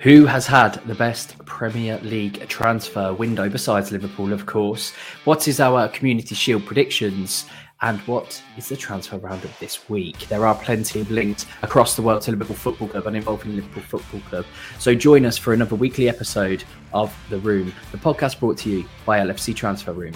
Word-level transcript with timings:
Who 0.00 0.24
has 0.24 0.46
had 0.46 0.76
the 0.86 0.94
best 0.94 1.36
Premier 1.44 1.98
League 1.98 2.48
transfer 2.48 3.12
window 3.12 3.50
besides 3.50 3.92
Liverpool, 3.92 4.32
of 4.32 4.46
course? 4.46 4.94
What 5.24 5.46
is 5.46 5.60
our 5.60 5.88
Community 5.88 6.34
Shield 6.34 6.64
predictions? 6.64 7.44
And 7.82 7.98
what 8.00 8.42
is 8.56 8.70
the 8.70 8.78
transfer 8.78 9.18
roundup 9.18 9.58
this 9.58 9.90
week? 9.90 10.20
There 10.28 10.46
are 10.46 10.54
plenty 10.54 11.02
of 11.02 11.10
links 11.10 11.44
across 11.60 11.96
the 11.96 12.02
world 12.02 12.22
to 12.22 12.30
Liverpool 12.30 12.56
Football 12.56 12.88
Club 12.88 13.08
and 13.08 13.16
involving 13.16 13.54
Liverpool 13.54 13.82
Football 13.82 14.20
Club. 14.20 14.46
So 14.78 14.94
join 14.94 15.26
us 15.26 15.36
for 15.36 15.52
another 15.52 15.76
weekly 15.76 16.08
episode 16.08 16.64
of 16.94 17.14
The 17.28 17.38
Room, 17.38 17.70
the 17.92 17.98
podcast 17.98 18.40
brought 18.40 18.56
to 18.58 18.70
you 18.70 18.86
by 19.04 19.18
LFC 19.18 19.54
Transfer 19.54 19.92
Room. 19.92 20.14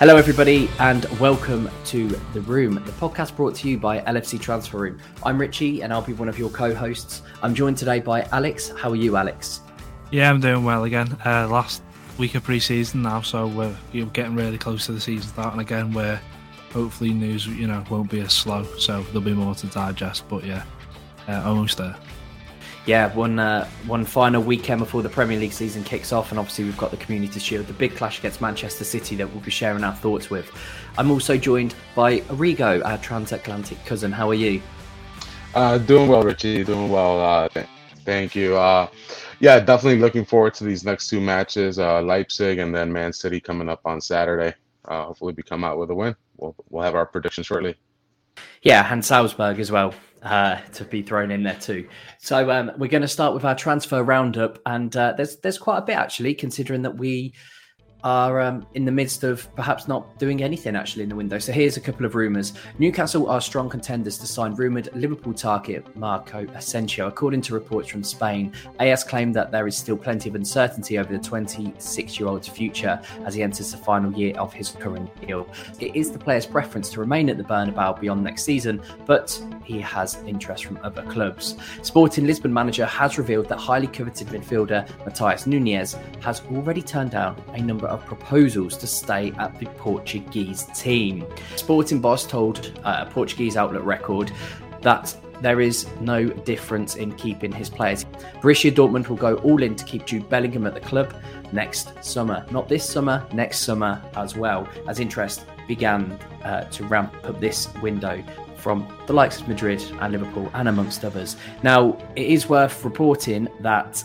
Hello, 0.00 0.16
everybody, 0.16 0.70
and 0.78 1.04
welcome 1.20 1.68
to 1.84 2.08
The 2.32 2.40
Room, 2.40 2.76
the 2.76 2.92
podcast 2.92 3.36
brought 3.36 3.54
to 3.56 3.68
you 3.68 3.76
by 3.76 4.00
LFC 4.00 4.40
Transfer 4.40 4.78
Room. 4.78 4.98
I'm 5.24 5.38
Ritchie, 5.38 5.82
and 5.82 5.92
I'll 5.92 6.00
be 6.00 6.14
one 6.14 6.26
of 6.26 6.38
your 6.38 6.48
co 6.48 6.74
hosts. 6.74 7.20
I'm 7.42 7.54
joined 7.54 7.76
today 7.76 8.00
by 8.00 8.22
Alex. 8.32 8.70
How 8.70 8.88
are 8.88 8.96
you, 8.96 9.16
Alex? 9.16 9.60
Yeah, 10.10 10.30
I'm 10.30 10.40
doing 10.40 10.64
well 10.64 10.84
again. 10.84 11.14
Uh, 11.26 11.46
last 11.48 11.82
week 12.16 12.34
of 12.34 12.44
pre 12.44 12.60
season 12.60 13.02
now, 13.02 13.20
so 13.20 13.46
we're 13.46 13.76
you 13.92 14.04
know, 14.06 14.10
getting 14.12 14.34
really 14.34 14.56
close 14.56 14.86
to 14.86 14.92
the 14.92 15.00
season 15.02 15.28
starting 15.28 15.60
again, 15.60 15.92
where 15.92 16.18
hopefully 16.72 17.12
news 17.12 17.46
you 17.46 17.66
know 17.66 17.84
won't 17.90 18.10
be 18.10 18.20
as 18.20 18.32
slow, 18.32 18.64
so 18.78 19.02
there'll 19.02 19.20
be 19.20 19.34
more 19.34 19.54
to 19.54 19.66
digest. 19.66 20.26
But 20.30 20.46
yeah, 20.46 20.64
uh, 21.28 21.42
almost 21.44 21.76
there 21.76 21.94
yeah, 22.90 23.14
one 23.14 23.38
uh, 23.38 23.68
one 23.86 24.04
final 24.04 24.42
weekend 24.42 24.80
before 24.80 25.00
the 25.00 25.08
Premier 25.08 25.38
League 25.38 25.52
season 25.52 25.84
kicks 25.84 26.12
off, 26.12 26.32
and 26.32 26.40
obviously 26.40 26.64
we've 26.64 26.76
got 26.76 26.90
the 26.90 26.96
Community 26.96 27.38
Shield, 27.38 27.68
the 27.68 27.72
big 27.72 27.94
clash 27.94 28.18
against 28.18 28.40
Manchester 28.40 28.82
City 28.82 29.14
that 29.14 29.30
we'll 29.30 29.44
be 29.44 29.50
sharing 29.52 29.84
our 29.84 29.94
thoughts 29.94 30.28
with. 30.28 30.50
I'm 30.98 31.08
also 31.12 31.36
joined 31.36 31.76
by 31.94 32.18
Rigo, 32.22 32.84
our 32.84 32.98
transatlantic 32.98 33.84
cousin. 33.84 34.10
How 34.10 34.28
are 34.28 34.34
you? 34.34 34.60
Uh, 35.54 35.78
doing 35.78 36.08
well, 36.08 36.24
Ritchie. 36.24 36.64
Doing 36.64 36.90
well. 36.90 37.22
Uh, 37.22 37.48
th- 37.50 37.68
thank 38.04 38.34
you. 38.34 38.56
Uh, 38.56 38.88
yeah, 39.38 39.60
definitely 39.60 40.00
looking 40.00 40.24
forward 40.24 40.54
to 40.54 40.64
these 40.64 40.84
next 40.84 41.06
two 41.06 41.20
matches: 41.20 41.78
uh, 41.78 42.02
Leipzig 42.02 42.58
and 42.58 42.74
then 42.74 42.92
Man 42.92 43.12
City 43.12 43.38
coming 43.38 43.68
up 43.68 43.82
on 43.84 44.00
Saturday. 44.00 44.52
Uh, 44.86 45.04
hopefully, 45.04 45.32
we 45.36 45.44
come 45.44 45.62
out 45.62 45.78
with 45.78 45.90
a 45.90 45.94
win. 45.94 46.16
We'll 46.38 46.56
we'll 46.70 46.82
have 46.82 46.96
our 46.96 47.06
prediction 47.06 47.44
shortly. 47.44 47.76
Yeah, 48.62 48.92
and 48.92 49.04
Salzburg 49.04 49.60
as 49.60 49.70
well 49.70 49.94
uh, 50.22 50.56
to 50.72 50.84
be 50.84 51.02
thrown 51.02 51.30
in 51.30 51.42
there 51.42 51.56
too. 51.56 51.88
So 52.18 52.50
um, 52.50 52.72
we're 52.76 52.88
going 52.88 53.02
to 53.02 53.08
start 53.08 53.34
with 53.34 53.44
our 53.44 53.54
transfer 53.54 54.02
roundup, 54.02 54.58
and 54.66 54.94
uh, 54.96 55.14
there's 55.16 55.36
there's 55.36 55.58
quite 55.58 55.78
a 55.78 55.82
bit 55.82 55.96
actually, 55.96 56.34
considering 56.34 56.82
that 56.82 56.96
we 56.96 57.34
are 58.04 58.40
um, 58.40 58.66
in 58.74 58.84
the 58.84 58.92
midst 58.92 59.24
of 59.24 59.52
perhaps 59.56 59.88
not 59.88 60.18
doing 60.18 60.42
anything 60.42 60.76
actually 60.76 61.02
in 61.02 61.08
the 61.08 61.16
window. 61.16 61.38
So 61.38 61.52
here's 61.52 61.76
a 61.76 61.80
couple 61.80 62.06
of 62.06 62.14
rumours. 62.14 62.52
Newcastle 62.78 63.28
are 63.28 63.40
strong 63.40 63.68
contenders 63.68 64.18
to 64.18 64.26
sign 64.26 64.54
rumoured 64.54 64.88
Liverpool 64.94 65.34
target 65.34 65.84
Marco 65.96 66.46
Asensio. 66.54 67.08
According 67.08 67.42
to 67.42 67.54
reports 67.54 67.88
from 67.88 68.02
Spain, 68.02 68.52
AS 68.78 69.04
claimed 69.04 69.34
that 69.36 69.50
there 69.50 69.66
is 69.66 69.76
still 69.76 69.96
plenty 69.96 70.28
of 70.28 70.34
uncertainty 70.34 70.98
over 70.98 71.12
the 71.12 71.22
26 71.22 72.18
year 72.18 72.28
old's 72.28 72.48
future 72.48 73.00
as 73.24 73.34
he 73.34 73.42
enters 73.42 73.72
the 73.72 73.78
final 73.78 74.12
year 74.12 74.36
of 74.38 74.52
his 74.52 74.70
current 74.70 75.08
deal. 75.20 75.48
It 75.78 75.94
is 75.94 76.10
the 76.10 76.18
player's 76.18 76.46
preference 76.46 76.90
to 76.90 77.00
remain 77.00 77.28
at 77.28 77.36
the 77.36 77.44
Bernabeu 77.44 78.00
beyond 78.00 78.24
next 78.24 78.44
season, 78.44 78.82
but 79.06 79.40
he 79.64 79.80
has 79.80 80.16
interest 80.26 80.64
from 80.64 80.78
other 80.82 81.02
clubs. 81.02 81.56
Sporting 81.82 82.26
Lisbon 82.26 82.52
manager 82.52 82.86
has 82.86 83.18
revealed 83.18 83.48
that 83.48 83.58
highly 83.58 83.86
coveted 83.86 84.28
midfielder 84.28 84.88
Matheus 85.04 85.46
Nunes 85.46 85.96
has 86.20 86.42
already 86.52 86.82
turned 86.82 87.10
down 87.10 87.40
a 87.54 87.60
number 87.60 87.86
of 87.90 88.04
proposals 88.06 88.76
to 88.78 88.86
stay 88.86 89.32
at 89.38 89.58
the 89.58 89.66
Portuguese 89.66 90.64
team. 90.74 91.26
Sporting 91.56 92.00
Boss 92.00 92.26
told 92.26 92.72
uh, 92.84 93.04
a 93.06 93.10
Portuguese 93.10 93.56
outlet 93.56 93.84
record 93.84 94.32
that 94.82 95.14
there 95.40 95.60
is 95.60 95.86
no 96.00 96.26
difference 96.26 96.96
in 96.96 97.12
keeping 97.12 97.50
his 97.52 97.70
players. 97.70 98.04
Borussia 98.40 98.70
Dortmund 98.70 99.08
will 99.08 99.16
go 99.16 99.36
all 99.36 99.62
in 99.62 99.74
to 99.74 99.84
keep 99.84 100.06
Jude 100.06 100.28
Bellingham 100.28 100.66
at 100.66 100.74
the 100.74 100.80
club 100.80 101.14
next 101.52 102.04
summer. 102.04 102.44
Not 102.50 102.68
this 102.68 102.88
summer, 102.88 103.26
next 103.32 103.60
summer 103.60 104.02
as 104.16 104.36
well, 104.36 104.68
as 104.86 105.00
interest 105.00 105.44
began 105.66 106.12
uh, 106.44 106.64
to 106.64 106.84
ramp 106.84 107.14
up 107.24 107.40
this 107.40 107.72
window 107.76 108.22
from 108.56 108.86
the 109.06 109.12
likes 109.12 109.40
of 109.40 109.48
Madrid 109.48 109.82
and 110.00 110.12
Liverpool 110.12 110.50
and 110.54 110.68
amongst 110.68 111.04
others. 111.04 111.36
Now, 111.62 111.96
it 112.16 112.26
is 112.26 112.48
worth 112.48 112.84
reporting 112.84 113.48
that 113.60 114.04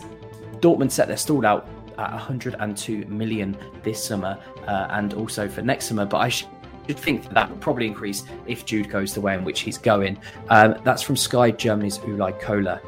Dortmund 0.60 0.92
set 0.92 1.08
their 1.08 1.18
stall 1.18 1.46
out 1.46 1.68
at 1.98 2.12
102 2.12 3.06
million 3.06 3.58
this 3.84 4.04
summer 4.04 4.40
uh, 4.68 4.88
and 4.92 5.14
also 5.14 5.48
for 5.48 5.62
next 5.62 5.86
summer. 5.86 6.06
But 6.06 6.18
I 6.18 6.30
should 6.30 6.48
think 6.88 7.24
that, 7.24 7.34
that 7.34 7.60
probably 7.60 7.88
increase 7.88 8.24
if 8.48 8.66
Jude 8.66 8.90
goes 8.90 9.14
the 9.14 9.22
way 9.22 9.36
in 9.36 9.44
which 9.44 9.62
he's 9.62 9.78
going. 9.78 10.18
Um, 10.50 10.76
that's 10.84 11.02
from 11.02 11.16
Sky 11.16 11.52
Germany's 11.52 12.00
Uli 12.06 12.34
Kohler. 12.34 12.82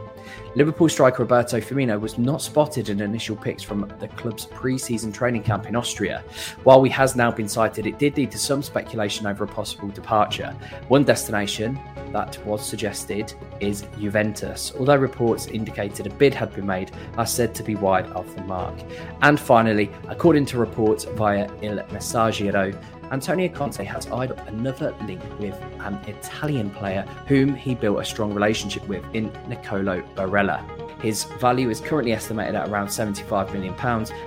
Liverpool 0.56 0.90
striker 0.90 1.22
Roberto 1.22 1.59
Firmino 1.59 2.00
was 2.00 2.18
not 2.18 2.41
spotted 2.41 2.90
in 2.90 3.00
initial 3.00 3.35
pics 3.35 3.62
from 3.62 3.91
the 4.00 4.07
club's 4.09 4.45
pre-season 4.45 5.12
training 5.12 5.44
camp 5.44 5.68
in 5.68 5.75
Austria. 5.75 6.24
While 6.63 6.84
he 6.84 6.89
has 6.91 7.16
now 7.16 7.31
been 7.31 7.47
sighted, 7.47 7.85
it 7.85 8.00
did 8.00 8.18
lead 8.18 8.31
to 8.31 8.39
some 8.39 8.63
speculation 8.63 9.28
over 9.28 9.44
a 9.44 9.47
possible 9.47 9.89
departure. 9.89 10.56
One 10.88 11.03
destination 11.03 11.79
that 12.12 12.44
was 12.45 12.66
suggested 12.66 13.34
is 13.59 13.85
Juventus, 14.00 14.73
although 14.79 14.95
reports 14.95 15.47
indicated 15.47 16.07
a 16.07 16.09
bid 16.09 16.34
had 16.34 16.53
been 16.53 16.66
made, 16.66 16.91
are 17.18 17.25
said 17.25 17.53
to 17.56 17.63
be 17.63 17.75
wide 17.75 18.07
off 18.12 18.34
the 18.35 18.44
mark. 18.44 18.75
And 19.22 19.40
finally, 19.40 19.91
according 20.07 20.45
to 20.47 20.57
reports 20.57 21.06
via 21.06 21.50
Il 21.62 21.78
Messaggero, 21.90 22.75
Antonio 23.12 23.47
Conte 23.47 23.84
has 23.84 24.07
eyed 24.07 24.31
another 24.47 24.94
link 25.06 25.22
with 25.40 25.56
an 25.79 25.95
Italian 26.07 26.69
player 26.72 27.03
whom 27.28 27.56
he 27.56 27.73
built 27.73 28.00
a 28.00 28.06
strong 28.06 28.34
relationship 28.34 28.85
with 28.88 29.03
in 29.13 29.31
Nicolo 29.47 30.01
Barella. 30.16 30.86
His 31.01 31.25
value 31.39 31.69
is 31.69 31.79
currently 31.79 32.13
estimated 32.13 32.55
at 32.55 32.69
around 32.69 32.87
£75 32.87 33.53
million, 33.53 33.75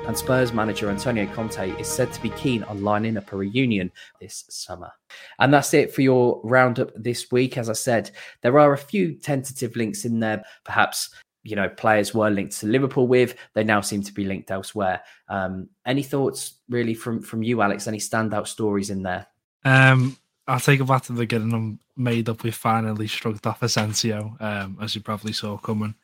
and 0.07 0.17
Spurs 0.17 0.53
manager 0.53 0.89
Antonio 0.89 1.27
Conte 1.35 1.71
is 1.79 1.89
said 1.89 2.13
to 2.13 2.23
be 2.23 2.31
keen 2.31 2.63
on 2.65 2.83
lining 2.83 3.17
up 3.17 3.33
a 3.33 3.37
reunion 3.37 3.91
this 4.21 4.45
summer. 4.49 4.93
And 5.39 5.53
that's 5.53 5.75
it 5.75 5.93
for 5.93 6.03
your 6.03 6.41
roundup 6.45 6.93
this 6.95 7.31
week. 7.33 7.59
As 7.59 7.69
I 7.69 7.75
said, 7.75 8.11
there 8.43 8.59
are 8.59 8.73
a 8.73 8.79
few 8.79 9.15
tentative 9.15 9.75
links 9.77 10.05
in 10.05 10.21
there, 10.21 10.45
perhaps 10.65 11.11
you 11.43 11.57
know 11.57 11.69
players 11.69 12.15
were 12.15 12.31
linked 12.31 12.59
to 12.61 12.67
Liverpool 12.67 13.07
with. 13.07 13.35
They 13.55 13.65
now 13.65 13.81
seem 13.81 14.03
to 14.03 14.13
be 14.13 14.25
linked 14.25 14.51
elsewhere. 14.51 15.01
Um, 15.29 15.69
any 15.87 16.03
thoughts 16.03 16.55
really 16.69 16.95
from 16.95 17.23
from 17.23 17.43
you, 17.43 17.63
Alex? 17.63 17.87
Any 17.87 17.99
standout 17.99 18.47
stories 18.47 18.91
in 18.91 19.03
there? 19.03 19.27
Um, 19.65 20.17
I'll 20.47 20.61
take 20.61 20.81
it 20.81 20.87
back 20.87 21.03
to 21.05 21.13
the 21.13 21.21
beginning. 21.21 21.53
I'm 21.53 21.79
made 21.97 22.29
up. 22.29 22.43
We 22.43 22.51
finally 22.51 23.07
shrugged 23.07 23.47
off 23.47 23.63
Asensio, 23.63 24.37
um, 24.41 24.79
as 24.81 24.95
you 24.95 25.01
probably 25.01 25.33
saw 25.33 25.57
coming. 25.59 25.95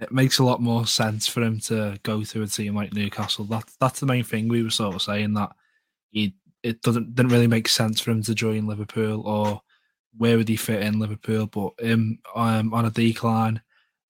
It 0.00 0.12
makes 0.12 0.38
a 0.38 0.44
lot 0.44 0.62
more 0.62 0.86
sense 0.86 1.26
for 1.26 1.42
him 1.42 1.58
to 1.60 1.98
go 2.04 2.22
to 2.22 2.42
a 2.42 2.46
team 2.46 2.76
like 2.76 2.92
Newcastle. 2.92 3.44
That 3.46 3.64
that's 3.80 4.00
the 4.00 4.06
main 4.06 4.24
thing. 4.24 4.48
We 4.48 4.62
were 4.62 4.70
sort 4.70 4.94
of 4.94 5.02
saying 5.02 5.34
that 5.34 5.50
he 6.10 6.34
it 6.62 6.82
doesn't 6.82 7.14
didn't 7.14 7.32
really 7.32 7.46
make 7.46 7.68
sense 7.68 8.00
for 8.00 8.10
him 8.12 8.22
to 8.24 8.34
join 8.34 8.66
Liverpool 8.66 9.26
or 9.26 9.60
where 10.16 10.36
would 10.36 10.48
he 10.48 10.56
fit 10.56 10.82
in 10.82 10.98
Liverpool, 10.98 11.46
but 11.46 11.72
him 11.80 12.18
um, 12.34 12.72
on 12.74 12.86
a 12.86 12.90
decline 12.90 13.60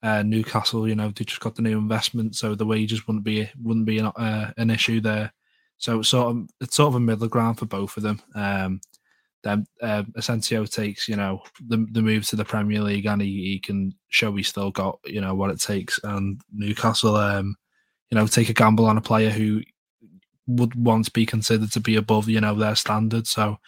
uh, 0.02 0.22
Newcastle, 0.22 0.86
you 0.88 0.94
know, 0.94 1.08
they 1.10 1.24
just 1.24 1.40
got 1.40 1.54
the 1.56 1.62
new 1.62 1.76
investment, 1.76 2.36
so 2.36 2.54
the 2.54 2.66
wages 2.66 3.06
wouldn't 3.06 3.24
be 3.24 3.50
wouldn't 3.60 3.86
be 3.86 3.98
an, 3.98 4.06
uh, 4.06 4.52
an 4.56 4.70
issue 4.70 5.00
there. 5.00 5.32
So 5.78 6.00
it's 6.00 6.08
sort 6.08 6.28
of 6.36 6.48
it's 6.60 6.76
sort 6.76 6.88
of 6.88 6.94
a 6.96 7.00
middle 7.00 7.28
ground 7.28 7.58
for 7.58 7.66
both 7.66 7.96
of 7.96 8.02
them. 8.02 8.20
Um, 8.34 8.80
then 9.44 9.66
uh, 9.82 10.02
Asensio 10.16 10.64
takes 10.64 11.08
you 11.08 11.16
know 11.16 11.42
the 11.68 11.86
the 11.92 12.02
move 12.02 12.26
to 12.28 12.36
the 12.36 12.44
Premier 12.44 12.80
League, 12.80 13.06
and 13.06 13.22
he, 13.22 13.52
he 13.52 13.58
can 13.58 13.94
show 14.08 14.34
he's 14.34 14.48
still 14.48 14.70
got 14.70 14.98
you 15.04 15.20
know 15.20 15.34
what 15.34 15.50
it 15.50 15.60
takes. 15.60 16.00
And 16.02 16.40
Newcastle, 16.52 17.16
um, 17.16 17.56
you 18.10 18.16
know, 18.16 18.26
take 18.26 18.48
a 18.48 18.54
gamble 18.54 18.86
on 18.86 18.98
a 18.98 19.02
player 19.02 19.30
who 19.30 19.62
would 20.46 20.74
once 20.74 21.08
be 21.08 21.26
considered 21.26 21.70
to 21.72 21.80
be 21.80 21.96
above 21.96 22.28
you 22.28 22.40
know 22.40 22.54
their 22.54 22.74
standard. 22.74 23.26
So 23.26 23.58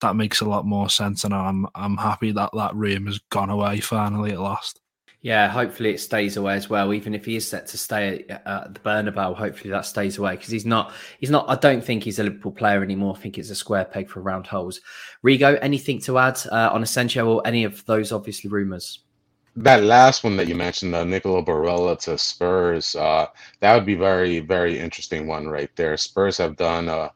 that 0.00 0.16
makes 0.16 0.40
a 0.40 0.48
lot 0.48 0.66
more 0.66 0.90
sense, 0.90 1.24
and 1.24 1.32
I'm 1.32 1.66
I'm 1.74 1.96
happy 1.96 2.32
that 2.32 2.50
that 2.54 2.74
room 2.74 3.06
has 3.06 3.18
gone 3.30 3.50
away 3.50 3.80
finally 3.80 4.32
at 4.32 4.40
last. 4.40 4.80
Yeah, 5.24 5.48
hopefully 5.48 5.88
it 5.88 6.00
stays 6.00 6.36
away 6.36 6.54
as 6.54 6.68
well. 6.68 6.92
Even 6.92 7.14
if 7.14 7.24
he 7.24 7.36
is 7.36 7.48
set 7.48 7.66
to 7.68 7.78
stay 7.78 8.26
at, 8.28 8.74
the 8.74 8.80
Bernabeu, 8.80 9.34
hopefully 9.34 9.70
that 9.70 9.86
stays 9.86 10.18
away 10.18 10.36
because 10.36 10.50
he's 10.50 10.66
not. 10.66 10.92
He's 11.18 11.30
not. 11.30 11.48
I 11.48 11.54
don't 11.54 11.82
think 11.82 12.02
he's 12.02 12.18
a 12.18 12.24
Liverpool 12.24 12.52
player 12.52 12.82
anymore. 12.82 13.14
I 13.16 13.20
think 13.22 13.38
it's 13.38 13.48
a 13.48 13.54
square 13.54 13.86
peg 13.86 14.10
for 14.10 14.20
round 14.20 14.46
holes. 14.46 14.82
Rigo, 15.24 15.58
anything 15.62 15.98
to 16.02 16.18
add 16.18 16.38
uh, 16.52 16.68
on 16.74 16.82
Asensio 16.82 17.26
or 17.26 17.46
any 17.46 17.64
of 17.64 17.82
those 17.86 18.12
obviously 18.12 18.50
rumours? 18.50 18.98
That 19.56 19.84
last 19.84 20.24
one 20.24 20.36
that 20.36 20.46
you 20.46 20.56
mentioned, 20.56 20.94
uh, 20.94 21.04
Nicolo 21.04 21.42
Barella 21.42 21.98
to 22.00 22.18
Spurs, 22.18 22.94
uh, 22.94 23.28
that 23.60 23.74
would 23.74 23.86
be 23.86 23.94
very, 23.94 24.40
very 24.40 24.78
interesting 24.78 25.26
one 25.26 25.48
right 25.48 25.70
there. 25.74 25.96
Spurs 25.96 26.36
have 26.36 26.56
done 26.56 26.90
a, 26.90 27.10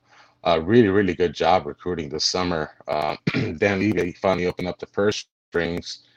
a 0.45 0.59
really, 0.59 0.89
really 0.89 1.15
good 1.15 1.35
job 1.35 1.67
recruiting 1.67 2.09
this 2.09 2.25
summer. 2.25 2.71
Uh, 2.87 3.17
Dan 3.59 3.81
Levy 3.81 4.13
finally 4.13 4.47
opened 4.47 4.69
up 4.69 4.79
the 4.79 4.87
purse 4.87 5.27
strings 5.51 6.08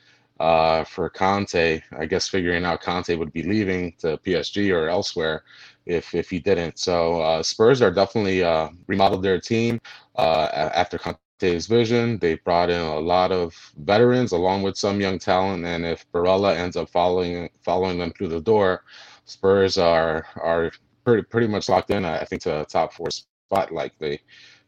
uh, 0.41 0.83
for 0.83 1.07
Conte. 1.09 1.81
I 1.97 2.05
guess 2.07 2.27
figuring 2.27 2.65
out 2.65 2.81
Conte 2.81 3.15
would 3.15 3.31
be 3.31 3.43
leaving 3.43 3.93
to 3.99 4.17
PSG 4.17 4.75
or 4.75 4.89
elsewhere 4.89 5.43
if 5.85 6.15
if 6.15 6.29
he 6.31 6.39
didn't. 6.39 6.79
So 6.79 7.21
uh, 7.21 7.43
Spurs 7.43 7.81
are 7.81 7.91
definitely 7.91 8.43
uh, 8.43 8.69
remodeled 8.87 9.21
their 9.21 9.39
team 9.39 9.79
uh, 10.15 10.49
after 10.73 10.97
Conte's 10.97 11.67
vision. 11.67 12.17
They 12.17 12.35
brought 12.35 12.71
in 12.71 12.81
a 12.81 12.99
lot 12.99 13.31
of 13.31 13.55
veterans 13.77 14.31
along 14.31 14.63
with 14.63 14.77
some 14.77 14.99
young 14.99 15.19
talent, 15.19 15.63
and 15.65 15.85
if 15.85 16.11
Barella 16.11 16.55
ends 16.55 16.75
up 16.75 16.89
following 16.89 17.49
following 17.63 17.99
them 17.99 18.11
through 18.11 18.29
the 18.29 18.41
door, 18.41 18.83
Spurs 19.25 19.77
are 19.77 20.25
are 20.37 20.71
pretty 21.05 21.21
pretty 21.23 21.47
much 21.47 21.69
locked 21.69 21.91
in. 21.91 22.03
I 22.03 22.25
think 22.25 22.41
to 22.43 22.61
a 22.61 22.65
top 22.65 22.93
four 22.93 23.11
spot 23.11 23.71
likely, 23.71 24.21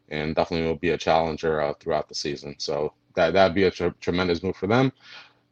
and 0.08 0.36
definitely 0.36 0.68
will 0.68 0.76
be 0.76 0.90
a 0.90 0.98
challenger 0.98 1.60
uh, 1.60 1.74
throughout 1.80 2.08
the 2.08 2.14
season. 2.14 2.54
So 2.58 2.94
that 3.16 3.32
that'd 3.32 3.56
be 3.56 3.64
a 3.64 3.72
tr- 3.72 3.98
tremendous 4.00 4.42
move 4.44 4.56
for 4.56 4.68
them. 4.68 4.92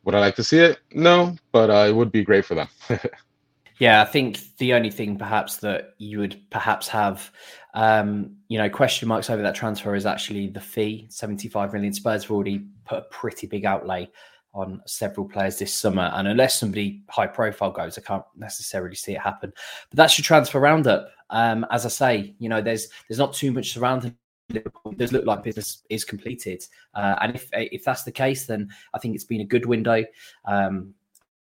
Would 0.05 0.15
I 0.15 0.21
like 0.21 0.35
to 0.37 0.45
see 0.45 0.59
it? 0.59 0.79
No, 0.93 1.37
but 1.53 1.71
uh, 1.71 1.87
it 1.89 1.95
would 1.95 2.11
be 2.11 2.25
great 2.25 2.45
for 2.45 2.55
them. 2.55 2.69
yeah, 3.79 4.03
I 4.03 4.05
think 4.05 4.41
the 4.59 4.75
only 4.75 4.91
thing 4.91 5.17
perhaps 5.17 5.59
that 5.59 5.95
you 5.99 6.19
would 6.19 6.41
perhaps 6.51 6.89
have, 6.89 7.31
um, 7.75 8.37
you 8.49 8.59
know, 8.59 8.69
question 8.69 9.09
marks 9.09 9.31
over 9.31 9.43
that 9.43 9.55
transfer 9.55 9.95
is 9.95 10.07
actually 10.07 10.49
the 10.49 10.61
fee. 10.61 11.07
Seventy-five 11.09 11.73
million. 11.73 11.93
Spurs 11.93 12.25
have 12.25 12.31
already 12.31 12.67
put 12.85 12.99
a 12.99 13.07
pretty 13.11 13.47
big 13.47 13.65
outlay 13.65 14.09
on 14.55 14.83
several 14.87 15.27
players 15.27 15.59
this 15.59 15.73
summer, 15.73 16.11
and 16.15 16.29
unless 16.29 16.59
somebody 16.59 17.03
high-profile 17.09 17.71
goes, 17.71 17.97
I 17.97 18.03
can't 18.03 18.25
necessarily 18.37 18.97
see 18.97 19.13
it 19.13 19.21
happen. 19.21 19.53
But 19.91 19.97
that's 19.97 20.19
your 20.19 20.25
transfer 20.25 20.61
roundup. 20.61 21.09
Um, 21.31 21.65
as 21.71 21.87
I 21.87 21.89
say, 21.89 22.35
you 22.39 22.49
know, 22.49 22.61
there's 22.61 22.89
there's 23.09 23.19
not 23.19 23.35
too 23.35 23.53
much 23.53 23.73
surrounding 23.73 24.17
Liverpool. 24.53 24.93
It 24.93 24.99
does 24.99 25.13
look 25.13 25.27
like 25.27 25.43
business 25.43 25.83
is 25.89 26.05
completed, 26.05 26.65
uh, 26.95 27.17
and 27.21 27.35
if 27.35 27.49
if 27.53 27.85
that's 27.85 28.05
the 28.05 28.13
case, 28.13 28.47
then 28.47 28.71
I 28.95 28.99
think 28.99 29.15
it's 29.15 29.25
been 29.25 29.41
a 29.41 29.47
good 29.47 29.67
window. 29.67 30.05
Um, 30.45 30.95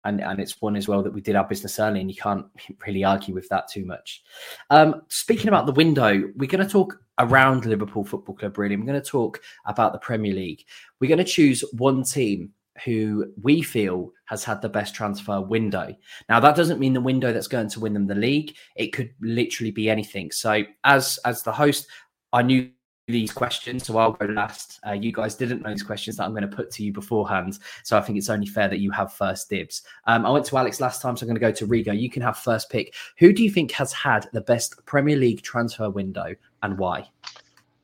and, 0.05 0.21
and 0.23 0.41
it's 0.41 0.63
one 0.63 0.77
as 0.77 0.89
well 0.89 1.03
that 1.03 1.13
we 1.13 1.21
did 1.21 1.37
our 1.37 1.45
business 1.45 1.79
early, 1.79 2.01
and 2.01 2.11
you 2.11 2.17
can't 2.17 2.47
really 2.87 3.05
argue 3.05 3.35
with 3.35 3.49
that 3.49 3.69
too 3.69 3.85
much. 3.85 4.23
Um, 4.71 5.03
speaking 5.09 5.49
about 5.49 5.67
the 5.67 5.73
window, 5.73 6.31
we're 6.37 6.49
going 6.49 6.65
to 6.65 6.71
talk 6.71 7.01
around 7.19 7.67
Liverpool 7.67 8.05
Football 8.05 8.37
Club. 8.37 8.59
Really, 8.59 8.77
we're 8.77 8.87
going 8.87 9.01
to 9.01 9.07
talk 9.07 9.41
about 9.67 9.93
the 9.93 9.99
Premier 9.99 10.33
League. 10.33 10.65
We're 11.01 11.09
going 11.09 11.19
to 11.19 11.25
choose 11.25 11.63
one 11.73 12.05
team 12.05 12.53
who 12.85 13.33
we 13.43 13.61
feel 13.63 14.13
has 14.27 14.45
had 14.45 14.63
the 14.63 14.69
best 14.69 14.95
transfer 14.95 15.41
window. 15.41 15.95
Now 16.29 16.41
that 16.41 16.57
doesn't 16.57 16.79
mean 16.79 16.93
the 16.93 17.01
window 17.01 17.33
that's 17.33 17.49
going 17.49 17.69
to 17.71 17.81
win 17.81 17.93
them 17.93 18.07
the 18.07 18.15
league. 18.15 18.55
It 18.77 18.93
could 18.93 19.11
literally 19.21 19.71
be 19.71 19.91
anything. 19.91 20.31
So 20.31 20.63
as 20.85 21.19
as 21.25 21.43
the 21.43 21.53
host, 21.53 21.89
I 22.33 22.43
knew 22.43 22.71
these 23.09 23.33
questions, 23.33 23.87
so 23.87 23.97
I'll 23.97 24.13
go 24.13 24.27
last. 24.27 24.79
Uh, 24.87 24.93
you 24.93 25.13
guys 25.13 25.35
didn't 25.35 25.63
know 25.63 25.71
these 25.71 25.83
questions 25.83 26.17
that 26.17 26.25
I'm 26.25 26.33
going 26.33 26.49
to 26.49 26.57
put 26.57 26.71
to 26.73 26.85
you 26.85 26.93
beforehand, 26.93 27.59
so 27.83 27.97
I 27.97 28.01
think 28.03 28.19
it's 28.19 28.29
only 28.29 28.47
fair 28.47 28.69
that 28.69 28.79
you 28.79 28.91
have 28.91 29.13
first 29.13 29.49
dibs. 29.49 29.83
Um, 30.07 30.27
I 30.27 30.31
went 30.31 30.45
to 30.47 30.57
Alex 30.57 30.81
last 30.81 31.03
time, 31.03 31.17
so 31.17 31.25
I'm 31.25 31.29
going 31.29 31.41
to 31.41 31.41
go 31.41 31.53
to 31.53 31.67
Rigo. 31.67 31.99
You 31.99 32.11
can 32.11 32.23
have 32.23 32.39
first 32.39 32.71
pick. 32.71 32.95
Who 33.19 33.33
do 33.33 33.43
you 33.43 33.51
think 33.51 33.73
has 33.73 33.93
had 33.93 34.29
the 34.33 34.43
best 34.43 34.85
Premier 34.85 35.17
League 35.17 35.43
transfer 35.43 35.91
window 35.91 36.35
and 36.63 36.79
why? 36.79 37.09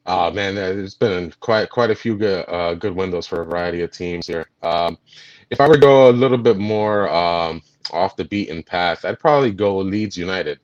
Oh 0.06 0.30
man, 0.30 0.54
there's 0.54 0.94
been 0.94 1.32
quite 1.40 1.70
quite 1.70 1.90
a 1.90 1.94
few 1.94 2.16
good 2.16 2.44
uh, 2.48 2.74
good 2.74 2.94
windows 2.94 3.26
for 3.26 3.40
a 3.40 3.44
variety 3.46 3.80
of 3.80 3.90
teams 3.90 4.26
here. 4.26 4.46
Um, 4.62 4.98
if 5.48 5.60
I 5.60 5.66
were 5.66 5.74
to 5.74 5.80
go 5.80 6.10
a 6.10 6.12
little 6.12 6.36
bit 6.36 6.58
more 6.58 7.08
um, 7.08 7.62
off 7.90 8.16
the 8.16 8.26
beaten 8.26 8.62
path, 8.62 9.06
I'd 9.06 9.18
probably 9.18 9.50
go 9.50 9.78
Leeds 9.78 10.18
United. 10.18 10.60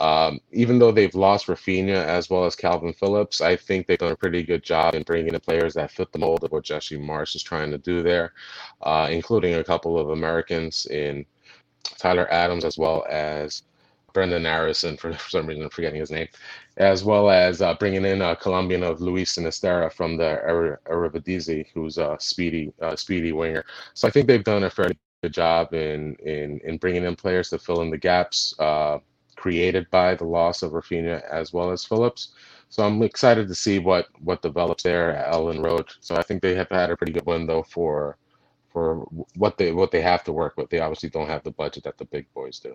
Um, 0.00 0.40
even 0.50 0.78
though 0.78 0.92
they've 0.92 1.14
lost 1.14 1.46
Raphinha 1.46 2.04
as 2.04 2.30
well 2.30 2.44
as 2.44 2.56
Kalvin 2.56 2.96
Phillips, 2.96 3.42
I 3.42 3.54
think 3.54 3.86
they've 3.86 3.98
done 3.98 4.12
a 4.12 4.16
pretty 4.16 4.42
good 4.42 4.62
job 4.62 4.94
in 4.94 5.02
bringing 5.02 5.34
in 5.34 5.40
players 5.40 5.74
that 5.74 5.90
fit 5.90 6.10
the 6.10 6.18
mold 6.18 6.42
of 6.42 6.52
what 6.52 6.64
Jesse 6.64 6.96
Marsch 6.96 7.36
is 7.36 7.42
trying 7.42 7.70
to 7.70 7.78
do 7.78 8.02
there, 8.02 8.32
uh, 8.80 9.08
including 9.10 9.54
a 9.54 9.64
couple 9.64 9.98
of 9.98 10.10
Americans 10.10 10.86
in 10.86 11.26
Tyler 11.84 12.32
Adams 12.32 12.64
as 12.64 12.78
well 12.78 13.04
as 13.10 13.62
Brenden 14.14 14.46
Aaronson, 14.46 14.96
for, 14.96 15.12
for 15.12 15.30
some 15.30 15.46
reason 15.46 15.64
I'm 15.64 15.70
forgetting 15.70 16.00
his 16.00 16.10
name, 16.10 16.28
as 16.78 17.04
well 17.04 17.28
as 17.28 17.60
uh, 17.60 17.74
bringing 17.74 18.06
in 18.06 18.22
a 18.22 18.34
Colombian 18.34 18.82
of 18.82 19.02
Luis 19.02 19.36
Sinisterra 19.36 19.92
from 19.92 20.16
the 20.16 20.40
Eredivisie, 20.88 21.66
who's 21.74 21.98
a 21.98 22.16
speedy, 22.18 22.72
uh, 22.80 22.96
speedy 22.96 23.32
winger. 23.32 23.64
So 23.92 24.08
I 24.08 24.10
think 24.10 24.26
they've 24.26 24.42
done 24.42 24.64
a 24.64 24.70
fairly 24.70 24.96
good 25.22 25.34
job 25.34 25.74
in 25.74 26.14
in 26.24 26.58
in 26.64 26.78
bringing 26.78 27.04
in 27.04 27.14
players 27.14 27.50
to 27.50 27.58
fill 27.58 27.82
in 27.82 27.90
the 27.90 27.98
gaps. 27.98 28.54
Uh, 28.58 28.98
created 29.40 29.88
by 29.90 30.14
the 30.14 30.24
loss 30.24 30.62
of 30.62 30.72
Raphinha 30.72 31.22
as 31.30 31.52
well 31.52 31.70
as 31.70 31.84
Phillips. 31.84 32.34
So 32.68 32.84
I'm 32.84 33.02
excited 33.02 33.48
to 33.48 33.54
see 33.54 33.78
what 33.78 34.06
what 34.20 34.42
develops 34.42 34.82
there 34.82 35.16
at 35.16 35.32
Elland 35.32 35.64
Road. 35.64 35.88
So 36.00 36.14
I 36.14 36.22
think 36.22 36.42
they 36.42 36.54
have 36.54 36.68
had 36.68 36.90
a 36.90 36.96
pretty 36.96 37.12
good 37.12 37.26
window 37.26 37.62
for 37.62 38.18
for 38.68 39.08
what 39.34 39.56
they 39.56 39.72
what 39.72 39.90
they 39.90 40.02
have 40.02 40.24
to 40.24 40.32
work 40.32 40.56
with. 40.56 40.68
They 40.68 40.80
obviously 40.80 41.08
don't 41.08 41.28
have 41.28 41.42
the 41.42 41.50
budget 41.50 41.84
that 41.84 41.96
the 41.96 42.04
big 42.04 42.26
boys 42.34 42.60
do. 42.60 42.74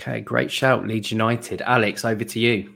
Okay, 0.00 0.20
great 0.20 0.50
shout, 0.50 0.86
Leeds 0.86 1.12
United. 1.12 1.62
Alex, 1.62 2.04
over 2.04 2.24
to 2.24 2.40
you. 2.40 2.72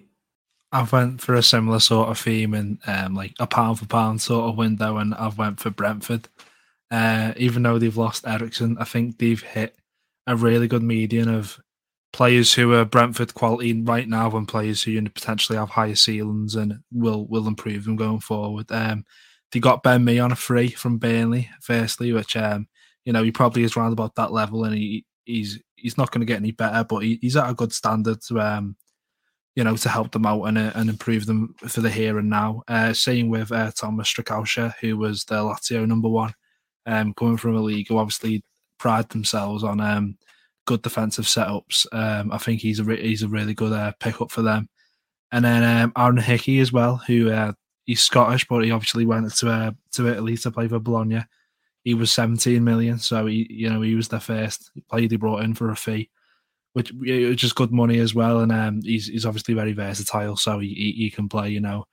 I've 0.73 0.93
went 0.93 1.21
for 1.21 1.35
a 1.35 1.43
similar 1.43 1.81
sort 1.81 2.11
of 2.11 2.19
theme 2.19 2.55
and 2.55 2.79
um, 2.87 3.15
like 3.15 3.35
a 3.41 3.47
pound 3.47 3.79
for 3.79 3.87
pound 3.87 4.21
sort 4.23 4.49
of 4.49 4.57
window, 4.57 4.99
and 4.99 5.15
I've 5.15 5.39
went 5.39 5.59
for 5.59 5.71
Brentford. 5.71 6.29
Uh, 6.91 7.33
even 7.37 7.63
though 7.63 7.79
they've 7.79 7.97
lost 7.97 8.27
Eriksen, 8.27 8.77
I 8.79 8.85
think 8.85 9.19
they've 9.19 9.43
hit 9.43 9.77
a 10.27 10.37
really 10.37 10.69
good 10.69 10.83
median 10.83 11.29
of 11.29 11.59
players 12.13 12.53
who 12.53 12.73
are 12.75 12.85
Brentford 12.85 13.35
quality 13.35 13.81
right 13.83 14.09
now 14.09 14.31
and 14.37 14.49
players 14.49 14.83
who 14.83 15.01
potentially 15.11 15.59
have 15.59 15.71
higher 15.71 15.95
ceilings 15.95 16.55
and 16.55 16.81
will 16.93 17.27
will 17.27 17.47
improve 17.47 17.85
them 17.85 17.97
going 17.97 18.21
forward. 18.21 18.71
Um, 18.71 19.05
they 19.53 19.61
got 19.61 19.83
Ben 19.83 20.05
Mee 20.05 20.19
on 20.19 20.33
a 20.33 20.37
free 20.37 20.71
from 20.71 20.99
Burnley, 20.99 21.51
firstly, 21.61 22.13
which 22.13 22.37
um, 22.37 22.67
you 23.05 23.13
know 23.13 23.23
he 23.23 23.31
probably 23.31 23.63
is 23.63 23.77
round 23.77 23.93
about 23.93 24.15
that 24.17 24.33
level, 24.33 24.65
and 24.65 24.75
he 24.75 25.05
he's 25.25 25.61
he's 25.77 25.99
not 25.99 26.11
going 26.11 26.21
to 26.21 26.27
get 26.27 26.39
any 26.39 26.53
better, 26.53 26.85
but 26.85 26.99
he, 26.99 27.19
he's 27.23 27.37
at 27.37 27.51
a 27.51 27.55
good 27.55 27.73
standard 27.73 28.21
to 28.23 28.41
um, 28.41 28.77
you 29.55 29.65
know 29.65 29.77
to 29.77 29.89
help 29.89 30.13
them 30.13 30.27
out 30.27 30.45
and 30.45 30.59
uh, 30.59 30.73
and 30.75 30.91
improve 30.91 31.27
them 31.27 31.55
for 31.67 31.81
the 31.81 31.91
here 31.91 32.19
and 32.19 32.31
now. 32.31 32.63
Uh, 32.69 32.93
same 32.93 33.29
with 33.29 33.53
uh, 33.53 33.71
Thomas 33.73 34.13
Strakosha, 34.13 34.75
who 34.81 34.97
was 34.97 35.25
the 35.25 35.37
Lazio 35.37 35.87
number 35.87 36.09
one, 36.09 36.35
um, 36.87 37.15
coming 37.15 37.37
from 37.37 37.57
a 37.57 37.61
league 37.61 37.89
who 37.89 37.99
obviously 37.99 38.45
pride 38.79 39.09
themselves 39.11 39.63
on 39.63 39.79
um 39.81 40.17
good 40.71 40.83
defensive 40.83 41.25
setups. 41.25 41.85
Um, 41.93 42.31
I 42.31 42.39
think 42.39 42.61
he's 42.61 42.79
a 42.79 42.85
re- 42.85 43.03
he's 43.03 43.25
a 43.25 43.29
really 43.29 43.55
good 43.55 43.73
uh, 43.73 43.91
pickup 43.99 44.31
for 44.31 44.43
them. 44.43 44.69
And 45.33 45.45
then 45.45 45.65
um, 45.65 45.93
Aaron 45.99 46.17
Hickey 46.17 46.61
as 46.61 46.73
well, 46.73 46.97
who 46.97 47.29
uh, 47.29 47.55
he's 47.87 48.01
Scottish, 48.01 48.47
but 48.47 48.65
he 48.65 48.71
obviously 48.71 49.05
went 49.05 49.35
to 49.35 49.51
uh, 49.51 49.73
to 49.95 50.07
Italy 50.07 50.37
to 50.37 50.53
play 50.53 50.69
for 50.69 50.79
Bologna. 50.79 51.25
He 51.83 51.95
was 51.95 52.13
17 52.13 52.63
million, 52.63 53.01
so 53.01 53.27
he 53.27 53.49
you 53.51 53.69
know 53.69 53.81
he 53.81 53.97
was 53.97 54.07
the 54.07 54.21
first 54.21 54.71
player 54.89 55.09
they 55.09 55.17
brought 55.17 55.43
in 55.43 55.55
for 55.55 55.71
a 55.71 55.77
fee, 55.77 56.09
which 56.75 56.93
was 56.93 57.37
just 57.37 57.57
good 57.57 57.73
money 57.73 57.99
as 57.99 58.15
well. 58.15 58.41
And 58.41 58.53
um, 58.53 58.81
he's 58.83 59.09
he's 59.09 59.27
obviously 59.27 59.55
very 59.55 59.73
versatile, 59.73 60.37
so 60.37 60.61
he, 60.61 60.69
he, 60.69 60.93
he 60.93 61.11
can 61.11 61.29
play 61.29 61.49
you 61.51 61.61
know 61.61 61.85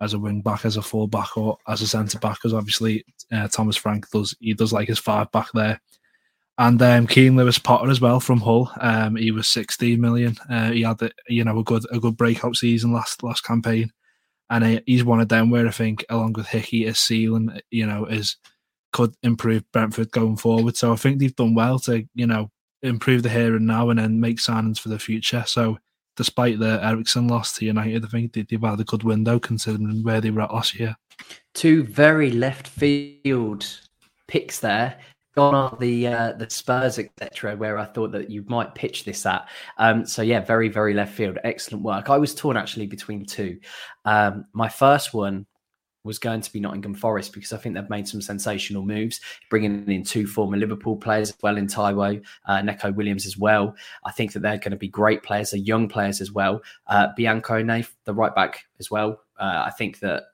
as 0.00 0.12
a 0.12 0.18
wing 0.18 0.42
back, 0.42 0.64
as 0.64 0.76
a 0.76 0.82
full 0.82 1.06
back, 1.06 1.36
or 1.36 1.56
as 1.68 1.82
a 1.82 1.86
centre 1.86 2.18
back. 2.18 2.38
Because 2.38 2.52
obviously 2.52 3.04
uh, 3.30 3.46
Thomas 3.46 3.76
Frank 3.76 4.10
does 4.10 4.34
he 4.40 4.54
does 4.54 4.72
like 4.72 4.88
his 4.88 4.98
five 4.98 5.30
back 5.30 5.50
there 5.54 5.80
and 6.58 6.80
um, 6.82 7.06
Keane 7.06 7.36
Lewis 7.36 7.58
Potter 7.58 7.90
as 7.90 8.00
well 8.00 8.20
from 8.20 8.40
Hull. 8.40 8.70
Um, 8.80 9.16
he 9.16 9.30
was 9.30 9.48
16 9.48 10.00
million. 10.00 10.36
Uh, 10.48 10.70
he 10.70 10.82
had 10.82 11.00
you 11.28 11.44
know 11.44 11.58
a 11.58 11.64
good 11.64 11.84
a 11.90 11.98
good 11.98 12.16
breakout 12.16 12.56
season 12.56 12.92
last 12.92 13.22
last 13.22 13.42
campaign, 13.42 13.92
and 14.50 14.82
he's 14.86 15.04
one 15.04 15.20
of 15.20 15.28
them 15.28 15.50
where 15.50 15.66
I 15.66 15.72
think 15.72 16.04
along 16.08 16.34
with 16.34 16.46
Hickey, 16.46 16.84
his 16.84 16.98
ceiling 16.98 17.60
you 17.70 17.86
know 17.86 18.06
is 18.06 18.36
could 18.92 19.14
improve 19.22 19.70
Brentford 19.72 20.12
going 20.12 20.36
forward. 20.36 20.76
So 20.76 20.92
I 20.92 20.96
think 20.96 21.18
they've 21.18 21.34
done 21.34 21.54
well 21.54 21.78
to 21.80 22.04
you 22.14 22.26
know 22.26 22.50
improve 22.82 23.22
the 23.22 23.30
here 23.30 23.56
and 23.56 23.66
now 23.66 23.90
and 23.90 23.98
then 23.98 24.20
make 24.20 24.36
signings 24.36 24.78
for 24.78 24.90
the 24.90 24.98
future. 24.98 25.44
So 25.46 25.78
despite 26.16 26.60
the 26.60 26.78
Eriksen 26.84 27.26
loss 27.26 27.52
to 27.54 27.64
United, 27.64 28.04
I 28.04 28.08
think 28.08 28.32
they've 28.32 28.60
had 28.60 28.78
a 28.78 28.84
good 28.84 29.02
window 29.02 29.40
considering 29.40 30.02
where 30.04 30.20
they 30.20 30.30
were 30.30 30.42
at 30.42 30.52
last 30.52 30.78
year. 30.78 30.96
Two 31.54 31.82
very 31.82 32.30
left 32.30 32.68
field 32.68 33.66
picks 34.28 34.60
there 34.60 34.98
gone 35.34 35.54
are 35.54 35.76
the 35.80 36.06
uh, 36.06 36.32
the 36.32 36.48
Spurs, 36.48 36.98
etc., 36.98 37.56
where 37.56 37.78
I 37.78 37.84
thought 37.84 38.12
that 38.12 38.30
you 38.30 38.44
might 38.48 38.74
pitch 38.74 39.04
this 39.04 39.26
at. 39.26 39.48
Um, 39.78 40.06
so 40.06 40.22
yeah, 40.22 40.40
very 40.40 40.68
very 40.68 40.94
left 40.94 41.14
field, 41.14 41.38
excellent 41.44 41.84
work. 41.84 42.10
I 42.10 42.18
was 42.18 42.34
torn 42.34 42.56
actually 42.56 42.86
between 42.86 43.24
two. 43.24 43.58
Um, 44.04 44.46
my 44.52 44.68
first 44.68 45.14
one 45.14 45.46
was 46.04 46.18
going 46.18 46.42
to 46.42 46.52
be 46.52 46.60
Nottingham 46.60 46.94
Forest 46.94 47.32
because 47.32 47.52
I 47.52 47.56
think 47.56 47.74
they've 47.74 47.88
made 47.90 48.06
some 48.06 48.20
sensational 48.20 48.84
moves, 48.84 49.20
bringing 49.48 49.90
in 49.90 50.04
two 50.04 50.26
former 50.26 50.56
Liverpool 50.56 50.96
players 50.96 51.30
as 51.30 51.36
well 51.42 51.56
in 51.56 51.66
Taiwo, 51.66 52.22
uh, 52.44 52.62
Neco 52.62 52.92
Williams 52.92 53.26
as 53.26 53.38
well. 53.38 53.74
I 54.04 54.12
think 54.12 54.34
that 54.34 54.40
they're 54.40 54.58
going 54.58 54.72
to 54.72 54.76
be 54.76 54.88
great 54.88 55.22
players, 55.22 55.50
they're 55.50 55.60
young 55.60 55.88
players 55.88 56.20
as 56.20 56.30
well. 56.30 56.60
Uh, 56.86 57.08
Biancone, 57.18 57.88
the 58.04 58.14
right 58.14 58.34
back 58.34 58.64
as 58.78 58.90
well. 58.90 59.22
Uh, 59.40 59.64
I 59.66 59.70
think 59.70 59.98
that 60.00 60.24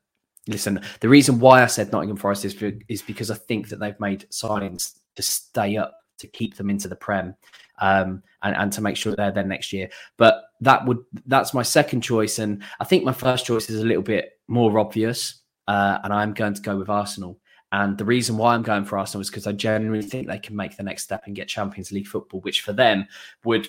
listen, 0.51 0.81
the 1.01 1.09
reason 1.09 1.39
why 1.39 1.63
I 1.63 1.67
said 1.67 1.93
Nottingham 1.93 2.17
Forest 2.17 2.45
is, 2.45 2.63
is 2.89 3.03
because 3.03 3.31
I 3.31 3.37
think 3.37 3.69
that 3.69 3.81
they've 3.81 3.99
made 4.01 4.27
signings 4.31 4.99
to 5.17 5.23
stay 5.23 5.77
up 5.77 5.95
to 6.19 6.27
keep 6.27 6.57
them 6.57 6.71
into 6.71 6.89
the 6.89 6.97
Prem 6.97 7.35
um, 7.81 8.23
and, 8.43 8.57
and 8.57 8.73
to 8.73 8.81
make 8.81 8.97
sure 8.97 9.15
they're 9.15 9.33
there 9.33 9.45
next 9.45 9.73
year. 9.73 9.89
But 10.17 10.43
that 10.61 10.85
would 10.87 10.99
that's 11.27 11.55
my 11.55 11.63
second 11.63 12.03
choice, 12.03 12.39
and 12.39 12.63
I 12.79 12.85
think 12.85 13.05
my 13.05 13.13
first 13.13 13.47
choice 13.47 13.71
is 13.71 13.81
a 13.81 13.87
little 13.87 14.03
bit 14.03 14.39
more 14.49 14.79
obvious, 14.79 15.43
uh, 15.69 15.99
and 16.05 16.13
I'm 16.13 16.35
going 16.35 16.55
to 16.55 16.63
go 16.63 16.77
with 16.77 16.89
Arsenal. 16.89 17.39
And 17.73 17.97
the 17.97 18.05
reason 18.05 18.37
why 18.37 18.55
I'm 18.55 18.63
going 18.63 18.85
for 18.85 18.99
Arsenal 18.99 19.23
is 19.23 19.31
because 19.31 19.47
I 19.47 19.53
genuinely 19.53 20.05
think 20.05 20.27
they 20.27 20.41
can 20.41 20.57
make 20.57 20.77
the 20.77 20.83
next 20.83 21.05
step 21.05 21.23
and 21.27 21.37
get 21.37 21.47
Champions 21.47 21.93
League 21.93 22.09
football, 22.09 22.41
which 22.41 22.63
for 22.63 22.73
them 22.73 23.07
would, 23.45 23.69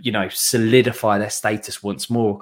you 0.00 0.12
know, 0.12 0.28
solidify 0.28 1.18
their 1.18 1.30
status 1.30 1.82
once 1.82 2.08
more 2.08 2.40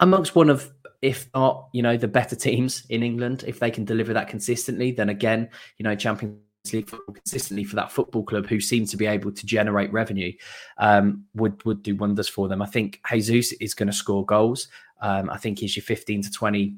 amongst 0.00 0.34
one 0.34 0.50
of, 0.50 0.70
if 1.02 1.28
not, 1.34 1.68
you 1.72 1.82
know, 1.82 1.96
the 1.96 2.08
better 2.08 2.36
teams 2.36 2.86
in 2.88 3.02
England. 3.02 3.44
If 3.46 3.58
they 3.58 3.70
can 3.70 3.84
deliver 3.84 4.12
that 4.14 4.28
consistently, 4.28 4.92
then 4.92 5.08
again, 5.08 5.50
you 5.76 5.82
know, 5.82 5.94
Champions 5.96 6.38
League 6.72 6.88
football 6.88 7.14
consistently 7.14 7.64
for 7.64 7.74
that 7.76 7.90
football 7.90 8.22
club 8.22 8.46
who 8.46 8.60
seem 8.60 8.86
to 8.86 8.96
be 8.96 9.06
able 9.06 9.32
to 9.32 9.44
generate 9.44 9.92
revenue 9.92 10.32
um, 10.78 11.24
would 11.34 11.62
would 11.64 11.82
do 11.82 11.96
wonders 11.96 12.28
for 12.28 12.46
them. 12.48 12.62
I 12.62 12.66
think 12.66 13.00
Jesus 13.10 13.52
is 13.60 13.74
going 13.74 13.88
to 13.88 13.92
score 13.92 14.24
goals. 14.24 14.68
Um, 15.00 15.28
I 15.28 15.36
think 15.36 15.58
he's 15.58 15.76
your 15.76 15.82
15 15.82 16.22
to 16.22 16.30
20 16.30 16.76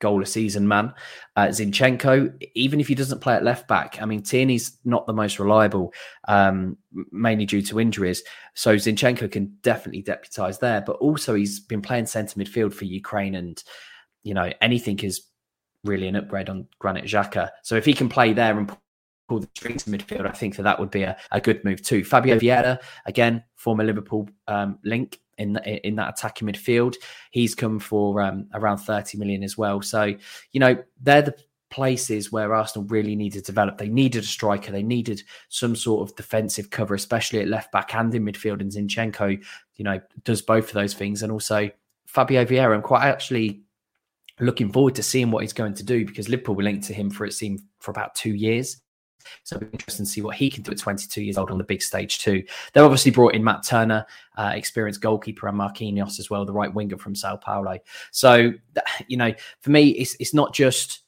goal 0.00 0.22
a 0.22 0.26
season 0.26 0.66
man. 0.68 0.92
Uh, 1.36 1.46
Zinchenko, 1.46 2.32
even 2.54 2.80
if 2.80 2.88
he 2.88 2.94
doesn't 2.94 3.20
play 3.20 3.34
at 3.34 3.44
left 3.44 3.68
back, 3.68 3.98
I 4.00 4.04
mean, 4.04 4.22
Tierney's 4.22 4.78
not 4.84 5.06
the 5.06 5.12
most 5.12 5.38
reliable, 5.38 5.92
um, 6.28 6.76
mainly 7.12 7.46
due 7.46 7.62
to 7.62 7.80
injuries. 7.80 8.22
So 8.54 8.76
Zinchenko 8.76 9.30
can 9.30 9.56
definitely 9.62 10.02
deputise 10.02 10.60
there, 10.60 10.80
but 10.80 10.96
also 10.96 11.34
he's 11.34 11.60
been 11.60 11.82
playing 11.82 12.06
centre 12.06 12.38
midfield 12.38 12.74
for 12.74 12.84
Ukraine, 12.84 13.34
and 13.34 13.62
you 14.22 14.34
know 14.34 14.50
anything 14.60 14.98
is 15.00 15.22
really 15.84 16.08
an 16.08 16.16
upgrade 16.16 16.48
on 16.48 16.66
Granit 16.78 17.04
Xhaka. 17.04 17.50
So 17.62 17.76
if 17.76 17.84
he 17.84 17.92
can 17.92 18.08
play 18.08 18.32
there 18.32 18.58
and 18.58 18.74
pull 19.28 19.40
the 19.40 19.48
strings 19.54 19.86
in 19.86 19.92
midfield, 19.92 20.26
I 20.26 20.32
think 20.32 20.56
that 20.56 20.62
that 20.62 20.80
would 20.80 20.90
be 20.90 21.02
a, 21.02 21.16
a 21.30 21.40
good 21.40 21.64
move 21.64 21.82
too. 21.82 22.04
Fabio 22.04 22.38
Vieira, 22.38 22.78
again, 23.06 23.42
former 23.56 23.84
Liverpool 23.84 24.28
um, 24.48 24.78
link, 24.84 25.20
in 25.38 25.56
in 25.58 25.96
that 25.96 26.10
attacking 26.10 26.48
midfield. 26.48 26.94
He's 27.30 27.54
come 27.54 27.78
for 27.78 28.20
um, 28.20 28.46
around 28.54 28.78
30 28.78 29.18
million 29.18 29.42
as 29.42 29.56
well. 29.58 29.82
So, 29.82 30.14
you 30.52 30.60
know, 30.60 30.76
they're 31.00 31.22
the 31.22 31.36
places 31.74 32.30
where 32.30 32.54
Arsenal 32.54 32.86
really 32.86 33.16
needed 33.16 33.40
to 33.44 33.50
develop. 33.50 33.78
They 33.78 33.88
needed 33.88 34.22
a 34.22 34.26
striker. 34.26 34.70
They 34.70 34.84
needed 34.84 35.22
some 35.48 35.74
sort 35.74 36.08
of 36.08 36.14
defensive 36.14 36.70
cover, 36.70 36.94
especially 36.94 37.40
at 37.40 37.48
left 37.48 37.72
back 37.72 37.94
and 37.94 38.14
in 38.14 38.24
midfield. 38.24 38.60
And 38.60 38.70
Zinchenko, 38.70 39.42
you 39.74 39.84
know, 39.84 40.00
does 40.22 40.40
both 40.40 40.68
of 40.68 40.74
those 40.74 40.94
things. 40.94 41.22
And 41.22 41.32
also 41.32 41.70
Fabio 42.06 42.44
Vieira, 42.44 42.74
I'm 42.74 42.82
quite 42.82 43.04
actually 43.04 43.62
looking 44.38 44.70
forward 44.70 44.94
to 44.96 45.02
seeing 45.02 45.32
what 45.32 45.42
he's 45.42 45.52
going 45.52 45.74
to 45.74 45.84
do 45.84 46.06
because 46.06 46.28
Liverpool 46.28 46.54
were 46.54 46.62
linked 46.62 46.86
to 46.86 46.94
him 46.94 47.10
for 47.10 47.24
it 47.24 47.32
seemed 47.32 47.60
for 47.80 47.90
about 47.90 48.14
two 48.14 48.34
years. 48.34 48.80
So 49.42 49.56
it'll 49.56 49.68
be 49.68 49.72
interesting 49.72 50.06
to 50.06 50.10
see 50.10 50.22
what 50.22 50.36
he 50.36 50.50
can 50.50 50.62
do 50.62 50.72
at 50.72 50.78
22 50.78 51.22
years 51.22 51.38
old 51.38 51.50
on 51.50 51.58
the 51.58 51.64
big 51.64 51.82
stage 51.82 52.18
too. 52.18 52.42
They've 52.72 52.84
obviously 52.84 53.10
brought 53.10 53.34
in 53.34 53.44
Matt 53.44 53.62
Turner, 53.62 54.06
uh, 54.36 54.52
experienced 54.54 55.00
goalkeeper, 55.00 55.48
and 55.48 55.58
Marquinhos 55.58 56.18
as 56.18 56.30
well, 56.30 56.44
the 56.44 56.52
right 56.52 56.72
winger 56.72 56.98
from 56.98 57.14
Sao 57.14 57.36
Paulo. 57.36 57.78
So 58.10 58.52
you 59.08 59.16
know, 59.16 59.32
for 59.60 59.70
me, 59.70 59.90
it's 59.90 60.16
it's 60.20 60.34
not 60.34 60.54
just 60.54 61.02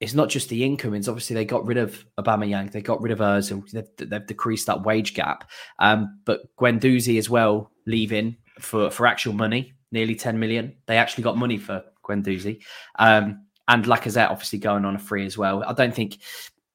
it's 0.00 0.14
not 0.14 0.28
just 0.28 0.48
the 0.48 0.62
incomings. 0.62 1.08
Obviously, 1.08 1.34
they 1.34 1.44
got 1.44 1.64
rid 1.64 1.78
of 1.78 2.04
Aubameyang, 2.18 2.70
they 2.70 2.82
got 2.82 3.00
rid 3.00 3.12
of 3.12 3.20
Özil, 3.20 3.68
they've, 3.70 4.10
they've 4.10 4.26
decreased 4.26 4.66
that 4.66 4.82
wage 4.82 5.14
gap. 5.14 5.50
Um, 5.78 6.20
but 6.24 6.54
Guendouzi 6.56 7.18
as 7.18 7.30
well 7.30 7.70
leaving 7.86 8.36
for 8.60 8.90
for 8.90 9.06
actual 9.06 9.32
money, 9.32 9.72
nearly 9.92 10.14
10 10.14 10.38
million. 10.38 10.74
They 10.86 10.98
actually 10.98 11.24
got 11.24 11.38
money 11.38 11.58
for 11.58 11.82
Guendouzi. 12.04 12.62
Um, 12.98 13.46
and 13.68 13.84
Lacazette 13.84 14.30
obviously 14.30 14.58
going 14.58 14.84
on 14.84 14.96
a 14.96 14.98
free 14.98 15.26
as 15.26 15.36
well. 15.36 15.64
I 15.64 15.72
don't 15.72 15.94
think 15.94 16.18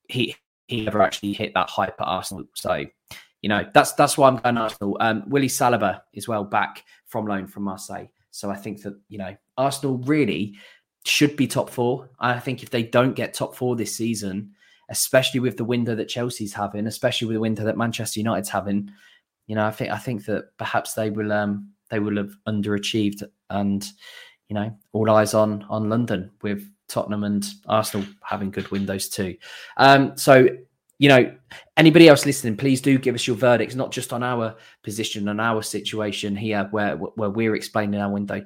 he 0.10 0.36
he 0.72 0.88
ever 0.88 1.02
actually 1.02 1.34
hit 1.34 1.54
that 1.54 1.70
hype 1.70 2.00
at 2.00 2.08
Arsenal. 2.08 2.46
So, 2.56 2.86
you 3.42 3.50
know, 3.50 3.66
that's 3.74 3.94
that's 3.94 4.18
why 4.18 4.28
I'm 4.28 4.38
going 4.38 4.58
Arsenal. 4.58 4.98
Um, 5.00 5.24
Willie 5.28 5.48
Saliba 5.48 6.02
is 6.14 6.28
well 6.28 6.44
back 6.44 6.84
from 7.06 7.26
loan 7.26 7.48
from 7.48 7.64
Marseille. 7.64 8.08
So 8.32 8.50
I 8.50 8.56
think 8.56 8.82
that, 8.84 8.98
you 9.10 9.18
know, 9.18 9.36
Arsenal 9.58 9.98
really 10.00 10.56
should 11.06 11.36
be 11.36 11.48
top 11.48 11.70
four. 11.70 12.10
I 12.20 12.40
think 12.40 12.64
if 12.64 12.70
they 12.70 12.84
don't 12.84 13.16
get 13.16 13.34
top 13.34 13.56
four 13.56 13.76
this 13.76 13.96
season, 13.96 14.52
especially 14.90 15.40
with 15.40 15.58
the 15.58 15.66
window 15.66 15.96
that 15.96 16.08
Chelsea's 16.08 16.54
having, 16.54 16.88
especially 16.88 17.28
with 17.28 17.36
the 17.36 17.42
window 17.42 17.64
that 17.64 17.78
Manchester 17.78 18.20
United's 18.20 18.50
having, 18.50 18.92
you 19.48 19.56
know, 19.56 19.66
I 19.66 19.72
think 19.72 19.92
I 19.92 19.98
think 19.98 20.26
that 20.26 20.58
perhaps 20.58 20.94
they 20.94 21.10
will 21.10 21.32
um 21.32 21.72
they 21.90 22.00
will 22.00 22.18
have 22.18 22.34
underachieved 22.48 23.24
and 23.50 23.86
you 24.48 24.56
know, 24.56 24.78
all 24.92 25.10
eyes 25.10 25.34
on 25.34 25.64
on 25.70 25.90
London 25.90 26.32
with 26.42 26.70
Tottenham 26.92 27.24
and 27.24 27.48
Arsenal 27.68 28.06
having 28.22 28.52
good 28.52 28.70
windows 28.70 29.10
too. 29.10 29.38
Um, 29.78 30.16
so, 30.18 30.48
you 31.00 31.10
know, 31.10 31.34
anybody 31.78 32.08
else 32.08 32.26
listening, 32.26 32.58
please 32.58 32.82
do 32.82 32.98
give 32.98 33.16
us 33.16 33.26
your 33.26 33.36
verdicts, 33.36 33.76
not 33.76 33.92
just 33.92 34.14
on 34.14 34.22
our 34.22 34.56
position 34.84 35.30
and 35.30 35.42
our 35.42 35.64
situation 35.64 36.36
here 36.36 36.68
where 36.72 36.96
where 36.96 37.30
we're 37.30 37.56
explaining 37.56 38.00
our 38.00 38.12
window. 38.12 38.44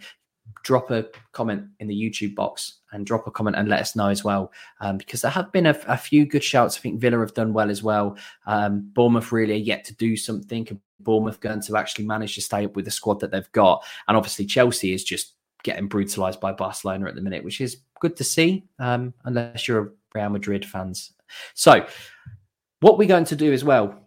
Drop 0.63 0.89
a 0.91 1.07
comment 1.31 1.65
in 1.79 1.87
the 1.87 1.95
YouTube 1.95 2.33
box 2.35 2.79
and 2.91 3.05
drop 3.05 3.27
a 3.27 3.31
comment 3.31 3.55
and 3.55 3.67
let 3.67 3.81
us 3.81 3.95
know 3.95 4.07
as 4.07 4.23
well, 4.23 4.51
um, 4.79 4.97
because 4.97 5.21
there 5.21 5.31
have 5.31 5.51
been 5.51 5.65
a, 5.65 5.77
a, 5.87 5.97
few 5.97 6.25
good 6.25 6.43
shouts. 6.43 6.77
I 6.77 6.81
think 6.81 6.99
Villa 6.99 7.19
have 7.19 7.33
done 7.33 7.51
well 7.51 7.69
as 7.69 7.83
well. 7.83 8.17
Um, 8.45 8.89
Bournemouth 8.93 9.31
really 9.31 9.55
are 9.55 9.57
yet 9.57 9.83
to 9.85 9.95
do 9.95 10.15
something. 10.15 10.79
Bournemouth 10.99 11.39
going 11.39 11.61
to 11.61 11.77
actually 11.77 12.05
manage 12.05 12.35
to 12.35 12.41
stay 12.41 12.65
up 12.65 12.75
with 12.75 12.85
the 12.85 12.91
squad 12.91 13.19
that 13.19 13.31
they've 13.31 13.51
got, 13.51 13.83
and 14.07 14.15
obviously 14.15 14.45
Chelsea 14.45 14.93
is 14.93 15.03
just 15.03 15.33
getting 15.65 15.87
brutalized 15.87 16.39
by 16.39 16.53
Barcelona 16.53 17.07
at 17.07 17.15
the 17.15 17.21
minute, 17.21 17.43
which 17.43 17.59
is 17.59 17.77
good 17.99 18.15
to 18.15 18.23
see, 18.23 18.63
um, 18.79 19.13
unless 19.25 19.67
you're 19.67 19.81
a 19.81 19.89
Real 20.13 20.29
Madrid 20.29 20.63
fans. 20.63 21.11
So, 21.55 21.85
what 22.79 22.97
we're 22.97 23.07
going 23.07 23.25
to 23.25 23.35
do 23.35 23.51
as 23.51 23.63
well 23.63 23.99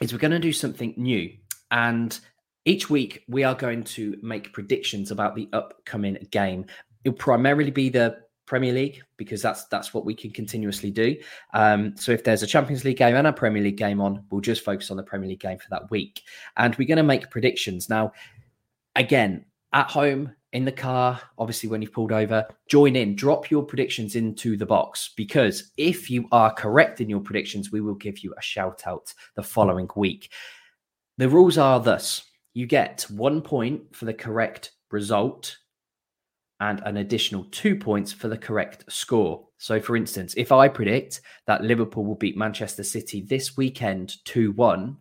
is 0.00 0.12
we're 0.12 0.18
going 0.18 0.32
to 0.32 0.38
do 0.38 0.52
something 0.52 0.94
new. 0.96 1.30
And 1.70 2.18
each 2.64 2.88
week 2.88 3.22
we 3.28 3.44
are 3.44 3.54
going 3.54 3.84
to 3.84 4.18
make 4.22 4.52
predictions 4.52 5.10
about 5.10 5.36
the 5.36 5.48
upcoming 5.52 6.26
game. 6.30 6.64
It'll 7.04 7.16
primarily 7.16 7.70
be 7.70 7.90
the 7.90 8.18
Premier 8.46 8.72
League 8.72 9.02
because 9.18 9.42
that's 9.42 9.66
that's 9.66 9.92
what 9.92 10.06
we 10.06 10.14
can 10.14 10.30
continuously 10.30 10.90
do. 10.90 11.16
Um, 11.52 11.94
so 11.96 12.12
if 12.12 12.24
there's 12.24 12.42
a 12.42 12.46
Champions 12.46 12.84
League 12.84 12.96
game 12.96 13.14
and 13.14 13.26
a 13.26 13.32
Premier 13.32 13.62
League 13.62 13.76
game 13.76 14.00
on, 14.00 14.24
we'll 14.30 14.40
just 14.40 14.64
focus 14.64 14.90
on 14.90 14.96
the 14.96 15.02
Premier 15.02 15.28
League 15.28 15.40
game 15.40 15.58
for 15.58 15.68
that 15.70 15.90
week. 15.90 16.22
And 16.56 16.74
we're 16.76 16.88
going 16.88 16.96
to 16.96 17.02
make 17.02 17.30
predictions. 17.30 17.90
Now, 17.90 18.12
again, 18.96 19.44
at 19.74 19.90
home, 19.90 20.34
in 20.52 20.64
the 20.64 20.72
car, 20.72 21.20
obviously, 21.38 21.68
when 21.68 21.82
you've 21.82 21.92
pulled 21.92 22.12
over, 22.12 22.46
join 22.68 22.96
in, 22.96 23.14
drop 23.14 23.50
your 23.50 23.62
predictions 23.62 24.16
into 24.16 24.56
the 24.56 24.66
box 24.66 25.10
because 25.16 25.72
if 25.76 26.10
you 26.10 26.26
are 26.32 26.52
correct 26.52 27.00
in 27.00 27.10
your 27.10 27.20
predictions, 27.20 27.70
we 27.70 27.80
will 27.80 27.94
give 27.94 28.20
you 28.20 28.34
a 28.36 28.42
shout 28.42 28.82
out 28.86 29.12
the 29.36 29.42
following 29.42 29.88
week. 29.94 30.32
The 31.18 31.28
rules 31.28 31.58
are 31.58 31.80
thus 31.80 32.22
you 32.54 32.66
get 32.66 33.06
one 33.10 33.42
point 33.42 33.94
for 33.94 34.06
the 34.06 34.14
correct 34.14 34.72
result 34.90 35.56
and 36.60 36.80
an 36.84 36.96
additional 36.96 37.44
two 37.50 37.76
points 37.76 38.12
for 38.12 38.28
the 38.28 38.38
correct 38.38 38.84
score. 38.88 39.46
So, 39.58 39.80
for 39.80 39.96
instance, 39.96 40.34
if 40.36 40.50
I 40.50 40.68
predict 40.68 41.20
that 41.46 41.62
Liverpool 41.62 42.04
will 42.04 42.14
beat 42.14 42.36
Manchester 42.36 42.82
City 42.82 43.20
this 43.20 43.56
weekend 43.56 44.16
2 44.24 44.52
1 44.52 44.96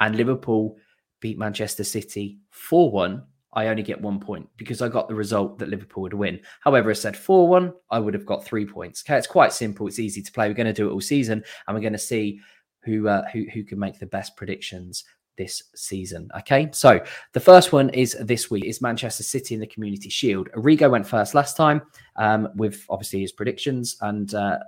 and 0.00 0.16
Liverpool 0.16 0.76
beat 1.20 1.38
Manchester 1.38 1.84
City 1.84 2.38
4 2.50 2.90
1, 2.90 3.22
I 3.52 3.68
only 3.68 3.82
get 3.82 4.00
one 4.00 4.20
point 4.20 4.48
because 4.56 4.82
I 4.82 4.88
got 4.88 5.08
the 5.08 5.14
result 5.14 5.58
that 5.58 5.68
Liverpool 5.68 6.02
would 6.02 6.14
win. 6.14 6.40
However, 6.60 6.90
I 6.90 6.94
said 6.94 7.16
4 7.16 7.48
1, 7.48 7.72
I 7.90 7.98
would 7.98 8.14
have 8.14 8.26
got 8.26 8.44
three 8.44 8.66
points. 8.66 9.02
Okay, 9.06 9.16
it's 9.16 9.26
quite 9.26 9.52
simple. 9.52 9.86
It's 9.86 9.98
easy 9.98 10.22
to 10.22 10.32
play. 10.32 10.48
We're 10.48 10.54
going 10.54 10.66
to 10.66 10.72
do 10.72 10.88
it 10.88 10.92
all 10.92 11.00
season 11.00 11.42
and 11.66 11.74
we're 11.74 11.80
going 11.80 11.92
to 11.94 11.98
see 11.98 12.40
who, 12.84 13.08
uh, 13.08 13.26
who, 13.32 13.44
who 13.52 13.64
can 13.64 13.78
make 13.78 13.98
the 13.98 14.06
best 14.06 14.36
predictions 14.36 15.04
this 15.36 15.62
season. 15.74 16.28
Okay, 16.38 16.68
so 16.72 17.00
the 17.32 17.40
first 17.40 17.72
one 17.72 17.88
is 17.90 18.16
this 18.20 18.50
week 18.50 18.64
is 18.64 18.82
Manchester 18.82 19.22
City 19.22 19.54
in 19.54 19.60
the 19.60 19.66
Community 19.66 20.10
Shield. 20.10 20.50
Arrigo 20.54 20.90
went 20.90 21.06
first 21.06 21.34
last 21.34 21.56
time 21.56 21.80
um, 22.16 22.48
with 22.56 22.84
obviously 22.90 23.20
his 23.20 23.32
predictions, 23.32 23.96
and 24.02 24.34
uh, 24.34 24.58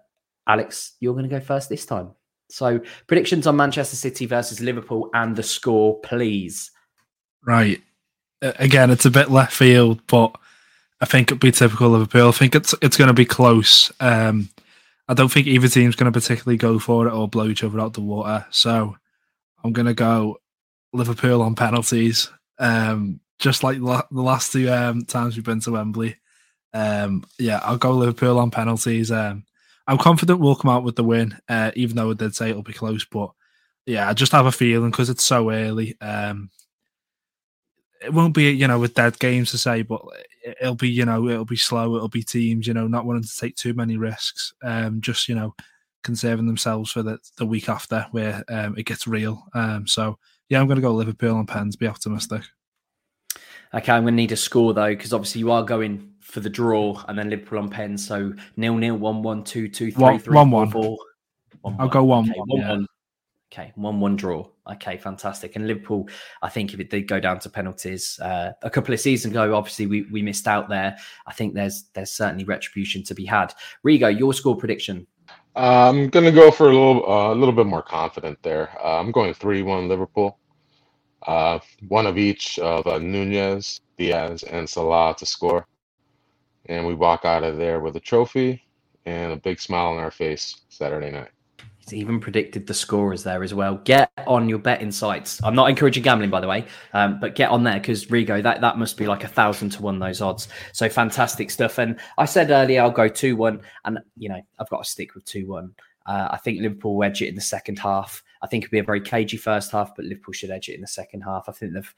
Alex, 0.46 0.94
you're 1.00 1.14
going 1.14 1.28
to 1.28 1.28
go 1.28 1.40
first 1.40 1.68
this 1.68 1.84
time. 1.84 2.12
So 2.49 2.80
predictions 3.06 3.46
on 3.46 3.56
Manchester 3.56 3.96
City 3.96 4.26
versus 4.26 4.60
Liverpool 4.60 5.10
and 5.12 5.37
the 5.37 5.42
score, 5.42 6.00
please. 6.00 6.70
Right 7.44 7.82
again, 8.42 8.90
it's 8.90 9.04
a 9.04 9.11
bit 9.11 9.30
left 9.30 9.52
field, 9.52 10.00
but 10.06 10.37
I 11.00 11.06
think 11.06 11.30
it'll 11.30 11.38
be 11.38 11.52
typical 11.52 11.90
Liverpool. 11.90 12.28
I 12.28 12.32
think 12.32 12.54
it's 12.54 12.75
it's 12.82 12.97
going 12.97 13.09
to 13.09 13.14
be 13.14 13.25
close. 13.25 13.90
Um, 14.00 14.50
I 15.09 15.14
don't 15.14 15.30
think 15.30 15.47
either 15.47 15.68
team's 15.68 15.97
going 15.97 16.12
to 16.12 16.18
particularly 16.18 16.56
go 16.56 16.78
for 16.78 17.09
it 17.09 17.12
or 17.12 17.28
blow 17.28 17.49
each 17.49 17.64
other 17.64 17.80
out 17.80 17.94
the 17.94 18.00
water. 18.00 18.47
So 18.50 18.97
I'm 19.64 19.73
going 19.73 19.87
to 19.87 19.94
go 19.94 20.38
Liverpool 20.92 21.42
on 21.42 21.54
penalties. 21.54 22.30
Um, 22.59 23.20
just 23.38 23.64
like 23.64 23.78
la- 23.78 24.02
the 24.11 24.20
last 24.23 24.52
two 24.52 24.70
um, 24.70 25.04
times 25.04 25.35
we've 25.35 25.44
been 25.44 25.61
to 25.61 25.73
Wembley. 25.73 26.16
Um, 26.73 27.25
yeah, 27.38 27.61
I'll 27.62 27.78
go 27.78 27.92
Liverpool 27.92 28.38
on 28.38 28.50
penalties. 28.50 29.11
Um, 29.11 29.44
I'm 29.87 29.99
confident 29.99 30.38
we'll 30.38 30.54
come 30.54 30.70
out 30.70 30.85
with 30.85 30.94
the 30.94 31.02
win, 31.02 31.37
uh, 31.49 31.73
even 31.75 31.97
though 31.97 32.11
I 32.11 32.14
did 32.14 32.35
say 32.35 32.50
it'll 32.50 32.62
be 32.62 32.73
close. 32.73 33.04
But 33.04 33.30
yeah, 33.87 34.09
I 34.09 34.12
just 34.12 34.32
have 34.32 34.47
a 34.47 34.52
feeling 34.52 34.90
because 34.90 35.11
it's 35.11 35.25
so 35.25 35.50
early. 35.50 36.00
Um, 36.00 36.50
it 38.00 38.12
won't 38.12 38.35
be 38.35 38.50
you 38.50 38.66
know 38.66 38.78
with 38.78 38.95
dead 38.95 39.19
games 39.19 39.50
to 39.50 39.59
say, 39.59 39.83
but 39.83 40.00
it'll 40.61 40.75
be 40.75 40.88
you 40.88 41.04
know 41.04 41.28
it'll 41.28 41.45
be 41.45 41.57
slow. 41.57 41.97
It'll 41.97 42.09
be 42.09 42.23
teams 42.23 42.66
you 42.66 42.75
know 42.75 42.87
not 42.87 43.04
wanting 43.04 43.25
to 43.25 43.37
take 43.38 43.57
too 43.57 43.75
many 43.75 43.97
risks. 43.97 44.52
Um, 44.62 45.00
just 45.00 45.28
you 45.28 45.35
know 45.35 45.54
conserving 46.02 46.47
themselves 46.47 46.90
for 46.90 47.02
the, 47.02 47.19
the 47.37 47.45
week 47.45 47.69
after 47.69 48.07
where 48.12 48.42
um, 48.49 48.75
it 48.78 48.87
gets 48.87 49.07
real. 49.07 49.45
Um, 49.54 49.87
so 49.87 50.19
yeah, 50.49 50.59
I'm 50.61 50.66
going 50.66 50.76
to 50.76 50.83
go 50.83 50.95
Liverpool 50.95 51.38
and 51.38 51.47
Pens. 51.47 51.76
Be 51.76 51.87
optimistic. 51.87 52.42
Okay, 53.73 53.92
I'm 53.92 54.02
going 54.04 54.14
to 54.14 54.16
need 54.16 54.33
a 54.33 54.37
score 54.37 54.75
though 54.75 54.88
because 54.88 55.12
obviously 55.12 55.40
you 55.40 55.50
are 55.52 55.62
going 55.62 56.12
for 56.21 56.40
the 56.40 56.50
draw, 56.50 57.02
and 57.09 57.19
then 57.19 57.28
Liverpool 57.30 57.59
on 57.59 57.69
pen. 57.69 57.99
So 57.99 58.33
nil 58.57 58.76
nil, 58.76 58.97
one 58.97 59.23
one, 59.23 59.45
two 59.45 59.69
two, 59.69 59.90
three 59.92 60.02
One- 60.02 60.19
three, 60.19 60.35
one, 60.35 60.50
four, 60.50 60.61
one. 60.61 60.71
four. 60.71 60.99
One, 61.62 61.76
I'll 61.78 61.88
go 61.88 62.02
one, 62.04 62.25
Okay, 62.30 62.38
one, 62.38 62.49
one, 62.49 62.61
yeah. 62.61 62.69
one. 62.71 62.87
Okay, 63.52 63.73
one 63.75 64.00
one 64.00 64.16
draw. 64.16 64.47
Okay, 64.72 64.96
fantastic. 64.96 65.56
And 65.56 65.66
Liverpool, 65.66 66.08
I 66.42 66.48
think 66.48 66.72
if 66.72 66.80
it 66.80 66.90
did 66.90 67.08
go 67.08 67.18
down 67.18 67.40
to 67.40 67.50
penalties, 67.50 68.18
uh, 68.20 68.52
a 68.62 68.70
couple 68.70 68.94
of 68.94 69.00
seasons 69.00 69.32
ago, 69.32 69.54
obviously 69.54 69.86
we, 69.86 70.02
we 70.02 70.22
missed 70.22 70.46
out 70.46 70.68
there. 70.68 70.96
I 71.26 71.32
think 71.32 71.54
there's 71.54 71.84
there's 71.94 72.10
certainly 72.10 72.44
retribution 72.44 73.02
to 73.04 73.14
be 73.14 73.24
had. 73.24 73.52
Rigo, 73.84 74.16
your 74.16 74.32
score 74.32 74.56
prediction. 74.56 75.06
I'm 75.56 76.08
gonna 76.08 76.30
go 76.30 76.50
for 76.50 76.68
a 76.68 76.72
little, 76.72 77.10
uh, 77.10 77.32
a 77.32 77.36
little 77.36 77.54
bit 77.54 77.66
more 77.66 77.82
confident 77.82 78.40
there. 78.42 78.70
Uh, 78.82 79.00
I'm 79.00 79.10
going 79.10 79.34
three-one 79.34 79.88
Liverpool. 79.88 80.38
Uh, 81.26 81.58
one 81.88 82.06
of 82.06 82.16
each 82.16 82.58
of 82.60 82.86
Nunez, 83.02 83.80
Diaz, 83.98 84.42
and 84.44 84.68
Salah 84.68 85.14
to 85.18 85.26
score, 85.26 85.66
and 86.66 86.86
we 86.86 86.94
walk 86.94 87.24
out 87.24 87.42
of 87.42 87.58
there 87.58 87.80
with 87.80 87.96
a 87.96 88.00
trophy 88.00 88.64
and 89.04 89.32
a 89.32 89.36
big 89.36 89.60
smile 89.60 89.88
on 89.88 89.98
our 89.98 90.10
face 90.10 90.62
Saturday 90.68 91.10
night. 91.10 91.30
Even 91.92 92.20
predicted 92.20 92.66
the 92.66 92.75
scorers 92.75 93.23
there 93.23 93.42
as 93.42 93.54
well. 93.54 93.76
Get 93.85 94.11
on 94.26 94.49
your 94.49 94.59
betting 94.59 94.92
sites. 94.92 95.40
I'm 95.42 95.54
not 95.54 95.70
encouraging 95.70 96.02
gambling, 96.02 96.30
by 96.30 96.40
the 96.40 96.49
way, 96.49 96.64
um, 96.92 97.18
but 97.20 97.35
get 97.35 97.50
on 97.50 97.64
there 97.64 97.78
because 97.78 98.06
Rigo, 98.06 98.42
that, 98.42 98.61
that 98.61 98.78
must 98.78 98.97
be 98.97 99.06
like 99.06 99.25
a 99.25 99.28
thousand 99.28 99.70
to 99.70 99.82
one 99.82 99.99
those 99.99 100.20
odds. 100.20 100.49
So 100.73 100.88
fantastic 100.88 101.50
stuff. 101.50 101.78
And 101.78 101.99
I 102.18 102.25
said 102.25 102.50
earlier 102.50 102.82
I'll 102.82 102.90
go 102.90 103.09
two 103.09 103.37
one, 103.37 103.61
and 103.85 103.99
you 104.16 104.28
know 104.28 104.40
I've 104.59 104.70
got 104.70 104.85
to 104.85 104.90
stick 104.90 105.14
with 105.14 105.25
two 105.25 105.47
one. 105.47 105.75
Uh, 106.06 106.28
I 106.30 106.38
think 106.38 106.61
Liverpool 106.61 106.97
will 106.97 107.04
edge 107.04 107.23
it 107.23 107.28
in 107.28 107.35
the 107.35 107.40
second 107.40 107.78
half. 107.78 108.23
I 108.42 108.47
think 108.47 108.64
it'll 108.64 108.73
be 108.73 108.78
a 108.78 108.85
very 108.85 109.00
cagey 109.00 109.37
first 109.37 109.70
half, 109.70 109.94
but 109.94 110.04
Liverpool 110.04 110.32
should 110.32 110.50
edge 110.50 110.68
it 110.68 110.75
in 110.75 110.80
the 110.80 110.87
second 110.87 111.20
half. 111.23 111.49
I 111.49 111.52
think 111.52 111.75
they've, 111.75 111.94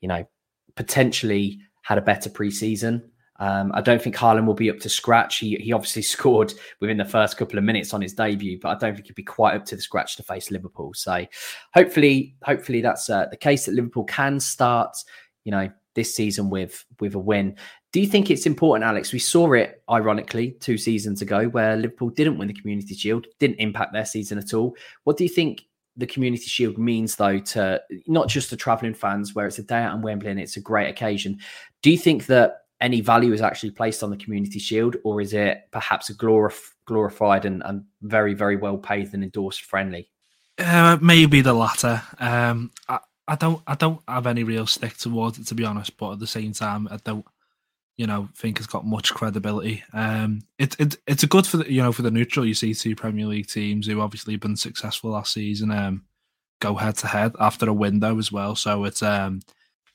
you 0.00 0.08
know, 0.08 0.26
potentially 0.74 1.60
had 1.82 1.98
a 1.98 2.02
better 2.02 2.28
preseason. 2.28 3.02
Um, 3.40 3.72
I 3.74 3.80
don't 3.80 4.00
think 4.00 4.14
Haaland 4.14 4.46
will 4.46 4.54
be 4.54 4.70
up 4.70 4.78
to 4.80 4.88
scratch. 4.88 5.38
He 5.38 5.56
he 5.56 5.72
obviously 5.72 6.02
scored 6.16 6.54
within 6.80 6.96
the 6.96 7.04
first 7.04 7.36
couple 7.36 7.58
of 7.58 7.64
minutes 7.64 7.92
on 7.92 8.00
his 8.00 8.14
debut, 8.14 8.58
but 8.60 8.68
I 8.70 8.78
don't 8.78 8.94
think 8.94 9.06
he'd 9.06 9.14
be 9.14 9.22
quite 9.22 9.56
up 9.56 9.64
to 9.66 9.76
the 9.76 9.82
scratch 9.82 10.16
to 10.16 10.22
face 10.22 10.50
Liverpool. 10.50 10.94
So 10.94 11.26
hopefully, 11.72 12.36
hopefully 12.42 12.80
that's 12.80 13.10
uh, 13.10 13.26
the 13.30 13.36
case 13.36 13.66
that 13.66 13.74
Liverpool 13.74 14.04
can 14.04 14.38
start, 14.40 14.96
you 15.44 15.50
know, 15.50 15.68
this 15.94 16.14
season 16.14 16.50
with 16.50 16.84
with 17.00 17.14
a 17.14 17.18
win. 17.18 17.56
Do 17.92 18.00
you 18.00 18.06
think 18.06 18.30
it's 18.30 18.46
important, 18.46 18.84
Alex? 18.84 19.12
We 19.12 19.20
saw 19.20 19.52
it 19.52 19.82
ironically 19.88 20.52
two 20.60 20.76
seasons 20.76 21.22
ago 21.22 21.48
where 21.48 21.76
Liverpool 21.76 22.10
didn't 22.10 22.38
win 22.38 22.48
the 22.48 22.54
Community 22.54 22.94
Shield, 22.94 23.26
didn't 23.38 23.60
impact 23.60 23.92
their 23.92 24.04
season 24.04 24.36
at 24.38 24.52
all. 24.52 24.76
What 25.04 25.16
do 25.16 25.22
you 25.22 25.30
think 25.30 25.62
the 25.96 26.06
Community 26.06 26.46
Shield 26.46 26.76
means, 26.76 27.14
though, 27.14 27.38
to 27.38 27.80
not 28.08 28.28
just 28.28 28.50
the 28.50 28.56
travelling 28.56 28.94
fans, 28.94 29.34
where 29.34 29.46
it's 29.46 29.60
a 29.60 29.62
day 29.62 29.78
out 29.78 29.94
in 29.94 30.02
Wembley 30.02 30.30
and 30.30 30.40
it's 30.40 30.56
a 30.56 30.60
great 30.60 30.88
occasion? 30.88 31.38
Do 31.82 31.90
you 31.90 31.98
think 31.98 32.26
that 32.26 32.63
any 32.84 33.00
value 33.00 33.32
is 33.32 33.40
actually 33.40 33.70
placed 33.70 34.02
on 34.02 34.10
the 34.10 34.16
Community 34.16 34.58
Shield, 34.58 34.96
or 35.04 35.22
is 35.22 35.32
it 35.32 35.68
perhaps 35.72 36.10
a 36.10 36.14
glorif- 36.14 36.72
glorified 36.84 37.46
and, 37.46 37.62
and 37.64 37.84
very, 38.02 38.34
very 38.34 38.56
well 38.56 38.76
paid 38.76 39.14
and 39.14 39.24
endorsed 39.24 39.62
friendly? 39.62 40.10
Uh, 40.58 40.98
maybe 41.00 41.40
the 41.40 41.54
latter. 41.54 42.02
Um, 42.18 42.70
I, 42.86 42.98
I 43.26 43.36
don't 43.36 43.62
I 43.66 43.74
don't 43.74 44.02
have 44.06 44.26
any 44.26 44.44
real 44.44 44.66
stick 44.66 44.98
towards 44.98 45.38
it 45.38 45.46
to 45.46 45.54
be 45.54 45.64
honest, 45.64 45.96
but 45.96 46.12
at 46.12 46.18
the 46.18 46.26
same 46.26 46.52
time, 46.52 46.86
I 46.90 46.98
don't 47.02 47.24
you 47.96 48.06
know 48.06 48.28
think 48.36 48.58
it's 48.58 48.66
got 48.66 48.84
much 48.84 49.14
credibility. 49.14 49.82
Um, 49.94 50.42
it, 50.58 50.78
it 50.78 50.96
it's 51.06 51.22
a 51.22 51.26
good 51.26 51.46
for 51.46 51.56
the 51.56 51.72
you 51.72 51.82
know 51.82 51.90
for 51.90 52.02
the 52.02 52.10
neutral. 52.10 52.44
You 52.44 52.54
see 52.54 52.74
two 52.74 52.94
Premier 52.94 53.24
League 53.24 53.48
teams 53.48 53.86
who 53.86 54.02
obviously 54.02 54.34
have 54.34 54.42
been 54.42 54.56
successful 54.56 55.12
last 55.12 55.32
season. 55.32 55.70
Um, 55.70 56.04
go 56.60 56.74
head 56.74 56.96
to 56.98 57.06
head 57.06 57.32
after 57.40 57.66
a 57.66 57.72
window 57.72 58.18
as 58.18 58.30
well. 58.30 58.54
So 58.54 58.84
it's 58.84 59.02
um, 59.02 59.40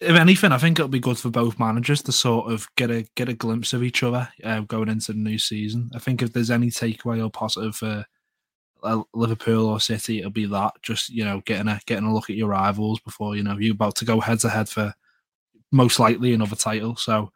if 0.01 0.15
anything, 0.15 0.51
I 0.51 0.58
think 0.58 0.79
it'll 0.79 0.88
be 0.88 1.00
good 1.00 1.18
for 1.18 1.29
both 1.29 1.60
managers 1.60 2.01
to 2.03 2.12
sort 2.12 2.51
of 2.51 2.68
get 2.75 2.89
a 2.89 3.06
get 3.15 3.29
a 3.29 3.34
glimpse 3.34 3.74
of 3.74 3.84
each 3.84 4.01
other 4.01 4.29
uh, 4.44 4.62
going 4.62 4.89
into 4.89 5.12
the 5.12 5.20
new 5.20 5.38
season. 5.38 5.89
I 5.94 6.00
think 6.00 6.22
if 6.22 6.32
there's 6.32 6.51
any 6.51 6.68
takeaway 6.68 7.24
or 7.24 7.29
positive 7.29 7.75
for 7.75 8.06
uh, 8.84 9.03
Liverpool 9.13 9.68
or 9.68 9.79
City, 9.79 10.20
it'll 10.20 10.32
be 10.32 10.46
that 10.46 10.74
just 10.82 11.10
you 11.10 11.25
know 11.25 11.41
getting 11.46 11.68
a 11.68 11.79
getting 11.86 12.06
a 12.06 12.13
look 12.13 12.29
at 12.29 12.38
your 12.38 12.50
rivals 12.50 13.00
before 13.01 13.36
you 13.36 13.44
know 13.44 13.58
you're 13.58 13.74
about 13.74 13.96
to 13.98 14.06
go 14.06 14.22
head 14.22 14.39
to 14.39 14.50
head 14.50 14.70
for 14.70 14.94
most 15.72 16.00
likely 16.00 16.33
another 16.33 16.55
title. 16.55 16.96
So 16.96 17.31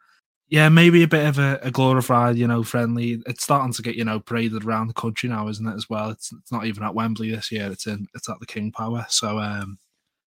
yeah, 0.48 0.68
maybe 0.68 1.02
a 1.02 1.08
bit 1.08 1.26
of 1.26 1.38
a, 1.38 1.58
a 1.62 1.70
glorified 1.70 2.36
you 2.36 2.46
know 2.46 2.62
friendly. 2.62 3.22
It's 3.26 3.44
starting 3.44 3.74
to 3.74 3.82
get 3.82 3.96
you 3.96 4.04
know 4.06 4.20
paraded 4.20 4.64
around 4.64 4.88
the 4.88 4.94
country 4.94 5.28
now, 5.28 5.48
isn't 5.48 5.66
it? 5.66 5.74
As 5.74 5.90
well, 5.90 6.10
it's 6.10 6.32
it's 6.32 6.52
not 6.52 6.64
even 6.64 6.82
at 6.82 6.94
Wembley 6.94 7.30
this 7.30 7.52
year. 7.52 7.70
It's 7.70 7.86
in 7.86 8.06
it's 8.14 8.30
at 8.30 8.40
the 8.40 8.46
King 8.46 8.72
Power. 8.72 9.04
So 9.10 9.38
um, 9.38 9.78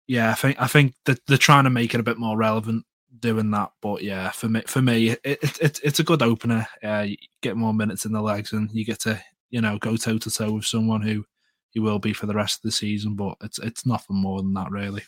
yeah, 0.07 0.31
I 0.31 0.35
think 0.35 0.61
I 0.61 0.67
think 0.67 0.95
that 1.05 1.21
they're 1.27 1.39
trying 1.39 1.65
to 1.65 1.71
make 1.71 1.95
it 1.95 2.01
a 2.01 2.05
bit 2.05 2.19
more 2.19 2.37
relevant 2.37 2.85
doing 3.19 3.51
that. 3.53 3.73
But 3.81 4.03
yeah, 4.03 4.31
for 4.31 4.49
me 4.49 4.63
for 4.67 4.83
me, 4.83 5.11
it, 5.11 5.21
it, 5.25 5.59
it 5.61 5.81
it's 5.83 6.01
a 6.01 6.05
good 6.05 6.23
opener. 6.23 6.67
Uh, 6.83 7.07
you 7.09 7.17
get 7.41 7.57
more 7.57 7.75
minutes 7.75 8.05
in 8.05 8.13
the 8.13 8.21
legs, 8.21 8.53
and 8.53 8.71
you 8.73 8.85
get 8.85 9.01
to 9.01 9.23
you 9.51 9.61
know 9.61 9.79
go 9.79 9.97
toe 9.97 10.19
to 10.19 10.31
toe 10.31 10.53
with 10.53 10.65
someone 10.65 11.03
who 11.03 11.25
you 11.73 11.83
will 11.83 11.99
be 11.99 12.13
for 12.13 12.27
the 12.27 12.35
rest 12.35 12.57
of 12.59 12.63
the 12.63 12.73
season. 12.73 13.15
But 13.15 13.37
it's 13.43 13.59
it's 13.59 13.87
nothing 13.87 14.17
more 14.17 14.43
than 14.43 14.53
that, 14.55 14.71
really. 14.71 15.03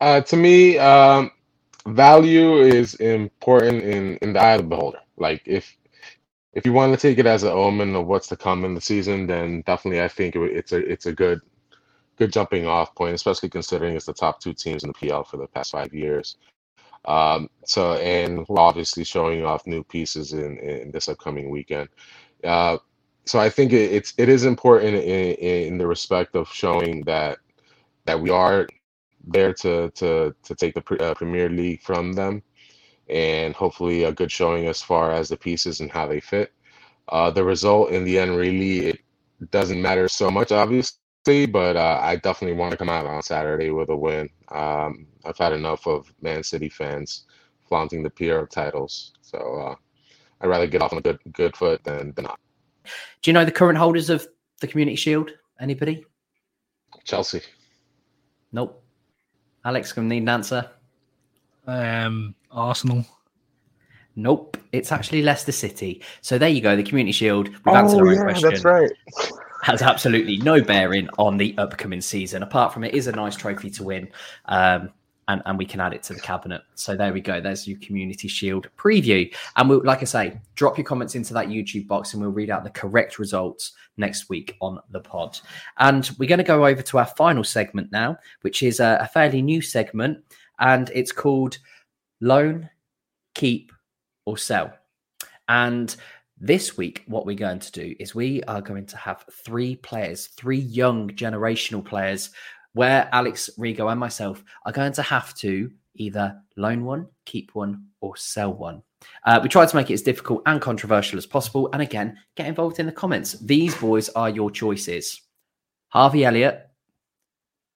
Uh, 0.00 0.20
to 0.22 0.36
me, 0.36 0.78
um, 0.78 1.30
value 1.86 2.56
is 2.58 2.94
important 2.94 3.84
in 3.84 4.16
in 4.18 4.32
the 4.32 4.40
eye 4.40 4.54
of 4.54 4.62
the 4.62 4.68
beholder. 4.68 5.00
Like 5.16 5.42
if 5.46 5.76
if 6.52 6.66
you 6.66 6.72
want 6.72 6.92
to 6.92 7.00
take 7.00 7.18
it 7.18 7.26
as 7.26 7.42
an 7.42 7.50
omen 7.50 7.94
of 7.96 8.06
what's 8.06 8.28
to 8.28 8.36
come 8.36 8.64
in 8.64 8.74
the 8.74 8.80
season, 8.80 9.26
then 9.26 9.62
definitely 9.62 10.02
I 10.02 10.08
think 10.08 10.36
it's 10.36 10.72
a 10.72 10.78
it's 10.78 11.06
a 11.06 11.12
good 11.12 11.40
good 12.16 12.32
jumping 12.32 12.66
off 12.66 12.94
point, 12.94 13.14
especially 13.14 13.48
considering 13.48 13.96
it's 13.96 14.06
the 14.06 14.12
top 14.12 14.40
two 14.40 14.54
teams 14.54 14.84
in 14.84 14.88
the 14.88 14.94
PL 14.94 15.24
for 15.24 15.36
the 15.36 15.46
past 15.48 15.72
five 15.72 15.92
years. 15.92 16.36
Um, 17.06 17.50
so 17.64 17.94
and 17.94 18.46
we're 18.48 18.60
obviously 18.60 19.04
showing 19.04 19.44
off 19.44 19.66
new 19.66 19.84
pieces 19.84 20.32
in, 20.32 20.58
in 20.58 20.90
this 20.90 21.08
upcoming 21.08 21.50
weekend. 21.50 21.88
Uh, 22.42 22.78
so 23.26 23.38
I 23.38 23.50
think 23.50 23.72
it, 23.72 23.92
it's 23.92 24.14
it 24.16 24.28
is 24.28 24.44
important 24.44 24.96
in, 24.96 25.34
in 25.34 25.78
the 25.78 25.86
respect 25.86 26.34
of 26.36 26.48
showing 26.48 27.02
that 27.02 27.38
that 28.06 28.20
we 28.20 28.30
are 28.30 28.66
there 29.26 29.52
to 29.54 29.90
to 29.90 30.34
to 30.42 30.54
take 30.54 30.74
the 30.74 30.80
pre, 30.80 30.98
uh, 30.98 31.14
Premier 31.14 31.48
League 31.48 31.82
from 31.82 32.12
them, 32.12 32.42
and 33.08 33.54
hopefully 33.54 34.04
a 34.04 34.12
good 34.12 34.30
showing 34.32 34.66
as 34.66 34.82
far 34.82 35.12
as 35.12 35.28
the 35.28 35.36
pieces 35.36 35.80
and 35.80 35.90
how 35.90 36.06
they 36.06 36.20
fit. 36.20 36.52
Uh, 37.08 37.30
the 37.30 37.44
result 37.44 37.90
in 37.90 38.04
the 38.04 38.18
end 38.18 38.36
really 38.36 38.86
it 38.86 39.00
doesn't 39.50 39.82
matter 39.82 40.08
so 40.08 40.30
much, 40.30 40.52
obviously, 40.52 40.98
but 41.24 41.76
uh, 41.76 42.00
I 42.02 42.16
definitely 42.16 42.56
want 42.56 42.72
to 42.72 42.76
come 42.76 42.90
out 42.90 43.06
on 43.06 43.22
Saturday 43.22 43.70
with 43.70 43.88
a 43.88 43.96
win. 43.96 44.28
Um, 44.48 45.06
I've 45.24 45.38
had 45.38 45.52
enough 45.52 45.86
of 45.86 46.12
Man 46.20 46.42
City 46.42 46.68
fans 46.68 47.24
flaunting 47.66 48.02
the 48.02 48.10
PR 48.10 48.44
titles, 48.44 49.12
so 49.22 49.38
uh, 49.38 49.74
I'd 50.40 50.48
rather 50.48 50.66
get 50.66 50.82
off 50.82 50.92
on 50.92 50.98
a 50.98 51.02
good 51.02 51.18
good 51.32 51.56
foot 51.56 51.82
than, 51.84 52.12
than 52.12 52.24
not. 52.24 52.38
Do 53.22 53.30
you 53.30 53.32
know 53.32 53.44
the 53.44 53.52
current 53.52 53.78
holders 53.78 54.10
of 54.10 54.26
the 54.60 54.66
Community 54.66 54.96
Shield? 54.96 55.30
Anybody? 55.60 56.04
Chelsea. 57.04 57.40
Nope. 58.52 58.82
Alex, 59.64 59.92
gonna 59.92 60.08
need 60.08 60.22
an 60.22 60.28
answer. 60.28 60.70
Um, 61.66 62.34
Arsenal. 62.50 63.04
Nope, 64.16 64.58
it's 64.72 64.92
actually 64.92 65.22
Leicester 65.22 65.52
City. 65.52 66.02
So 66.20 66.38
there 66.38 66.48
you 66.48 66.60
go, 66.60 66.76
the 66.76 66.82
Community 66.82 67.12
Shield. 67.12 67.48
We've 67.48 67.74
answered 67.74 68.00
our 68.00 68.08
own 68.08 68.22
question. 68.22 68.54
Oh, 68.64 68.70
right. 68.70 68.92
Has 69.64 69.80
absolutely 69.80 70.36
no 70.36 70.62
bearing 70.62 71.08
on 71.16 71.38
the 71.38 71.54
upcoming 71.56 72.02
season, 72.02 72.42
apart 72.42 72.74
from 72.74 72.84
it 72.84 72.92
is 72.92 73.06
a 73.06 73.12
nice 73.12 73.34
trophy 73.34 73.70
to 73.70 73.82
win. 73.82 74.10
Um, 74.44 74.90
and, 75.26 75.40
and 75.46 75.56
we 75.56 75.64
can 75.64 75.80
add 75.80 75.94
it 75.94 76.02
to 76.02 76.12
the 76.12 76.20
cabinet. 76.20 76.60
So 76.74 76.94
there 76.94 77.14
we 77.14 77.22
go. 77.22 77.40
There's 77.40 77.66
your 77.66 77.78
Community 77.78 78.28
Shield 78.28 78.68
preview. 78.76 79.34
And 79.56 79.70
we'll, 79.70 79.82
like 79.82 80.02
I 80.02 80.04
say, 80.04 80.38
drop 80.54 80.76
your 80.76 80.84
comments 80.84 81.14
into 81.14 81.32
that 81.32 81.46
YouTube 81.46 81.86
box 81.86 82.12
and 82.12 82.20
we'll 82.20 82.30
read 82.30 82.50
out 82.50 82.62
the 82.62 82.68
correct 82.68 83.18
results 83.18 83.72
next 83.96 84.28
week 84.28 84.54
on 84.60 84.80
the 84.90 85.00
pod. 85.00 85.40
And 85.78 86.10
we're 86.18 86.28
going 86.28 86.40
to 86.40 86.44
go 86.44 86.66
over 86.66 86.82
to 86.82 86.98
our 86.98 87.06
final 87.06 87.42
segment 87.42 87.90
now, 87.90 88.18
which 88.42 88.62
is 88.62 88.80
a, 88.80 88.98
a 89.00 89.08
fairly 89.08 89.40
new 89.40 89.62
segment. 89.62 90.22
And 90.58 90.90
it's 90.94 91.10
called 91.10 91.56
Loan, 92.20 92.68
Keep, 93.34 93.72
or 94.26 94.36
Sell. 94.36 94.74
And 95.48 95.96
this 96.38 96.76
week, 96.76 97.04
what 97.06 97.26
we're 97.26 97.36
going 97.36 97.60
to 97.60 97.72
do 97.72 97.94
is 97.98 98.14
we 98.14 98.42
are 98.44 98.60
going 98.60 98.86
to 98.86 98.96
have 98.96 99.24
three 99.30 99.76
players, 99.76 100.26
three 100.28 100.58
young 100.58 101.08
generational 101.10 101.84
players 101.84 102.30
where 102.72 103.08
Alex 103.12 103.50
Rigo 103.58 103.90
and 103.90 104.00
myself 104.00 104.42
are 104.66 104.72
going 104.72 104.92
to 104.92 105.02
have 105.02 105.32
to 105.36 105.70
either 105.94 106.36
loan 106.56 106.84
one, 106.84 107.06
keep 107.24 107.54
one, 107.54 107.86
or 108.00 108.16
sell 108.16 108.52
one. 108.52 108.82
Uh, 109.24 109.38
we 109.42 109.48
try 109.48 109.64
to 109.64 109.76
make 109.76 109.90
it 109.90 109.94
as 109.94 110.02
difficult 110.02 110.42
and 110.46 110.60
controversial 110.60 111.18
as 111.18 111.26
possible. 111.26 111.68
And 111.72 111.82
again, 111.82 112.18
get 112.36 112.46
involved 112.46 112.80
in 112.80 112.86
the 112.86 112.92
comments. 112.92 113.32
These 113.40 113.74
boys 113.76 114.08
are 114.10 114.30
your 114.30 114.50
choices 114.50 115.20
Harvey 115.88 116.24
Elliott, 116.24 116.68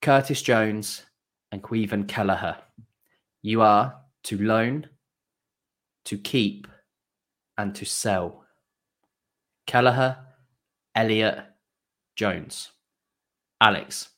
Curtis 0.03 0.43
Jones, 0.43 1.05
and 1.53 1.63
Caoimhin 1.63 2.09
Kelleher. 2.09 2.57
You 3.43 3.63
are 3.63 3.95
to 4.25 4.39
loan, 4.39 4.89
to 6.07 6.19
keep, 6.19 6.67
and 7.57 7.75
to 7.77 7.85
sell. 7.85 8.45
Kelleher, 9.69 10.17
Elliott, 10.95 11.45
Jones. 12.17 12.71
Alex. 13.61 14.09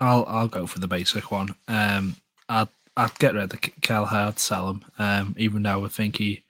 I'll 0.00 0.26
I'll 0.28 0.48
go 0.48 0.66
for 0.66 0.80
the 0.80 0.86
basic 0.86 1.30
one. 1.30 1.54
Um, 1.66 2.16
I'd 2.50 2.68
I'd 2.94 3.18
get 3.18 3.34
rid 3.34 3.54
of 3.54 3.60
Kelleher, 3.80 4.28
I'd 4.28 4.38
sell 4.38 4.68
him. 4.68 4.84
Um, 4.98 5.34
even 5.38 5.62
though 5.62 5.86
I 5.86 5.88
think 5.88 6.18
he 6.18 6.44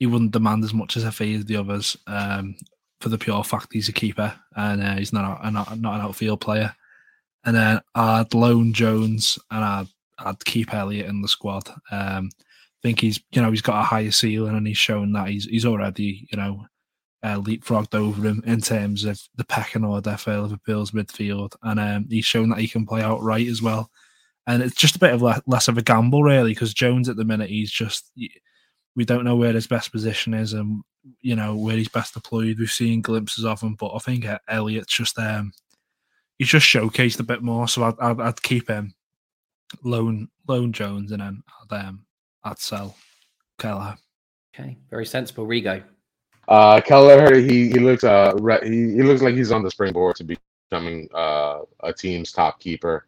he 0.00 0.06
wouldn't 0.06 0.32
demand 0.32 0.64
as 0.64 0.74
much 0.74 0.96
as 0.96 1.14
FA 1.14 1.26
as 1.26 1.44
the 1.44 1.56
others 1.56 1.96
um, 2.08 2.56
for 3.00 3.10
the 3.10 3.18
pure 3.18 3.44
fact 3.44 3.72
he's 3.72 3.88
a 3.88 3.92
keeper 3.92 4.34
and 4.56 4.82
uh, 4.82 4.96
he's 4.96 5.12
not, 5.12 5.40
a, 5.44 5.50
not 5.50 5.78
not 5.78 5.94
an 5.94 6.00
outfield 6.00 6.40
player. 6.40 6.74
And 7.44 7.54
then 7.54 7.80
I'd 7.94 8.34
loan 8.34 8.72
Jones 8.72 9.38
and 9.52 9.64
I'd 9.64 9.88
I'd 10.18 10.44
keep 10.44 10.74
Elliott 10.74 11.06
in 11.06 11.22
the 11.22 11.28
squad. 11.28 11.68
Um, 11.92 12.30
I 12.34 12.80
think 12.82 13.00
he's 13.00 13.20
you 13.30 13.40
know 13.40 13.52
he's 13.52 13.62
got 13.62 13.80
a 13.80 13.84
higher 13.84 14.10
ceiling 14.10 14.56
and 14.56 14.66
he's 14.66 14.78
shown 14.78 15.12
that 15.12 15.28
he's 15.28 15.44
he's 15.44 15.64
already 15.64 16.26
you 16.32 16.36
know 16.36 16.66
uh, 17.22 17.36
leapfrogged 17.36 17.94
over 17.94 18.26
him 18.26 18.42
in 18.46 18.60
terms 18.60 19.04
of 19.04 19.20
the 19.36 19.44
pecking 19.44 19.84
order 19.84 20.16
for 20.16 20.32
Liverpool's 20.32 20.92
midfield, 20.92 21.54
and 21.62 21.80
um, 21.80 22.06
he's 22.08 22.24
shown 22.24 22.48
that 22.50 22.58
he 22.58 22.68
can 22.68 22.86
play 22.86 23.02
outright 23.02 23.48
as 23.48 23.62
well. 23.62 23.90
And 24.46 24.62
it's 24.62 24.76
just 24.76 24.96
a 24.96 25.00
bit 25.00 25.12
of 25.12 25.20
le- 25.20 25.42
less 25.46 25.68
of 25.68 25.76
a 25.76 25.82
gamble, 25.82 26.22
really, 26.22 26.52
because 26.52 26.72
Jones 26.72 27.08
at 27.08 27.16
the 27.16 27.24
minute 27.24 27.50
he's 27.50 27.70
just 27.70 28.10
we 28.96 29.04
don't 29.04 29.24
know 29.24 29.36
where 29.36 29.52
his 29.52 29.66
best 29.66 29.92
position 29.92 30.34
is 30.34 30.52
and 30.54 30.82
you 31.20 31.36
know 31.36 31.54
where 31.54 31.76
he's 31.76 31.88
best 31.88 32.14
deployed. 32.14 32.58
We've 32.58 32.70
seen 32.70 33.00
glimpses 33.00 33.44
of 33.44 33.60
him, 33.60 33.76
but 33.76 33.94
I 33.94 33.98
think 33.98 34.26
Elliott's 34.48 34.94
just 34.94 35.18
um 35.18 35.52
he's 36.38 36.48
just 36.48 36.66
showcased 36.66 37.20
a 37.20 37.24
bit 37.24 37.42
more. 37.42 37.68
So 37.68 37.84
I'd, 37.84 37.94
I'd, 38.00 38.20
I'd 38.20 38.42
keep 38.42 38.68
him 38.68 38.94
loan 39.84 40.28
loan 40.48 40.72
Jones 40.72 41.12
and 41.12 41.20
then 41.20 41.42
I'd 41.70 41.86
um 41.86 42.06
I'd 42.42 42.58
sell 42.58 42.96
Kelleher. 43.58 43.96
Okay, 44.54 44.76
very 44.90 45.06
sensible. 45.06 45.46
Rigo. 45.46 45.82
Uh, 46.48 46.80
Kelleher, 46.80 47.36
he 47.36 47.68
he 47.68 47.78
looks 47.78 48.04
uh 48.04 48.32
he, 48.62 48.94
he 48.94 49.02
looks 49.02 49.22
like 49.22 49.34
he's 49.34 49.52
on 49.52 49.62
the 49.62 49.70
springboard 49.70 50.16
to 50.16 50.24
becoming 50.24 51.08
uh 51.14 51.60
a 51.84 51.92
team's 51.92 52.32
top 52.32 52.58
keeper. 52.58 53.06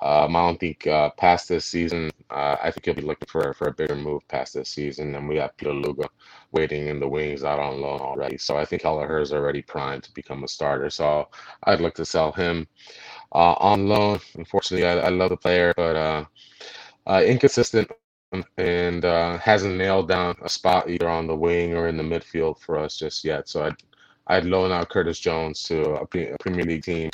Um, 0.00 0.36
I 0.36 0.46
don't 0.46 0.60
think 0.60 0.86
uh, 0.86 1.10
past 1.10 1.48
this 1.48 1.64
season, 1.64 2.10
uh, 2.30 2.56
I 2.62 2.70
think 2.70 2.84
he'll 2.84 2.94
be 2.94 3.02
looking 3.02 3.26
for 3.28 3.52
for 3.54 3.68
a 3.68 3.72
bigger 3.72 3.96
move 3.96 4.26
past 4.28 4.54
this 4.54 4.68
season. 4.68 5.16
And 5.16 5.28
we 5.28 5.36
have 5.36 5.56
Pitaluga 5.56 6.06
waiting 6.52 6.86
in 6.86 7.00
the 7.00 7.08
wings 7.08 7.42
out 7.42 7.58
on 7.58 7.80
loan 7.80 8.00
already. 8.00 8.38
So 8.38 8.56
I 8.56 8.64
think 8.64 8.82
Kelleher 8.82 9.18
is 9.18 9.32
already 9.32 9.62
primed 9.62 10.04
to 10.04 10.14
become 10.14 10.44
a 10.44 10.48
starter. 10.48 10.88
So 10.90 11.28
I'd 11.64 11.80
look 11.80 11.94
to 11.96 12.04
sell 12.04 12.30
him 12.30 12.68
uh, 13.32 13.54
on 13.58 13.88
loan. 13.88 14.20
Unfortunately, 14.36 14.86
I, 14.86 15.06
I, 15.06 15.08
love 15.08 15.30
the 15.30 15.36
player, 15.36 15.74
but 15.76 15.96
uh, 15.96 16.24
uh, 17.06 17.22
inconsistent 17.26 17.90
and 18.56 19.04
uh, 19.04 19.38
hasn't 19.38 19.76
nailed 19.76 20.08
down 20.08 20.36
a 20.42 20.48
spot 20.48 20.90
either 20.90 21.08
on 21.08 21.26
the 21.26 21.36
wing 21.36 21.74
or 21.74 21.88
in 21.88 21.96
the 21.96 22.02
midfield 22.02 22.58
for 22.58 22.78
us 22.78 22.96
just 22.98 23.24
yet. 23.24 23.48
So 23.48 23.64
I'd 23.64 23.76
I'd 24.26 24.44
loan 24.44 24.72
out 24.72 24.90
Curtis 24.90 25.18
Jones 25.18 25.62
to 25.64 25.94
a, 25.94 26.02
a 26.02 26.38
Premier 26.38 26.64
League 26.64 26.84
team 26.84 27.10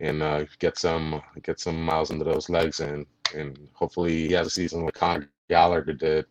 and 0.00 0.22
uh, 0.22 0.44
get 0.58 0.78
some 0.78 1.22
get 1.42 1.60
some 1.60 1.82
miles 1.82 2.10
into 2.10 2.24
those 2.24 2.50
legs 2.50 2.80
and 2.80 3.06
and 3.34 3.68
hopefully 3.72 4.28
he 4.28 4.32
has 4.32 4.46
a 4.46 4.50
season 4.50 4.84
like 4.84 4.94
Conor 4.94 5.28
Gallagher 5.48 5.92
did 5.92 6.26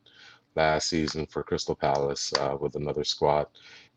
last 0.56 0.90
season 0.90 1.26
for 1.26 1.44
Crystal 1.44 1.76
Palace 1.76 2.34
uh, 2.40 2.58
with 2.60 2.76
another 2.76 3.04
squad. 3.04 3.48